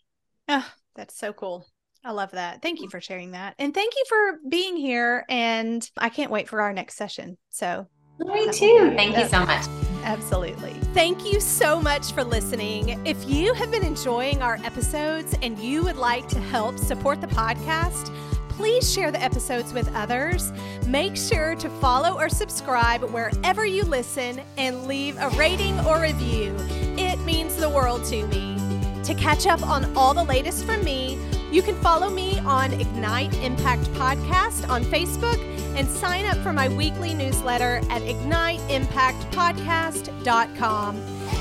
[0.49, 1.65] Oh, that's so cool.
[2.03, 2.61] I love that.
[2.61, 3.55] Thank you for sharing that.
[3.59, 5.25] And thank you for being here.
[5.29, 7.37] And I can't wait for our next session.
[7.49, 7.87] So,
[8.19, 8.93] me too.
[8.95, 9.65] Thank you so much.
[10.03, 10.73] Absolutely.
[10.93, 12.99] Thank you so much for listening.
[13.05, 17.27] If you have been enjoying our episodes and you would like to help support the
[17.27, 18.11] podcast,
[18.49, 20.51] please share the episodes with others.
[20.87, 26.55] Make sure to follow or subscribe wherever you listen and leave a rating or review.
[26.97, 28.57] It means the world to me.
[29.03, 31.17] To catch up on all the latest from me,
[31.51, 35.37] you can follow me on Ignite Impact Podcast on Facebook
[35.75, 40.95] and sign up for my weekly newsletter at igniteimpactpodcast.com.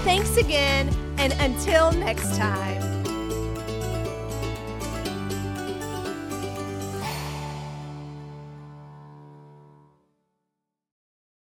[0.04, 0.88] Thanks again,
[1.18, 2.89] and until next time.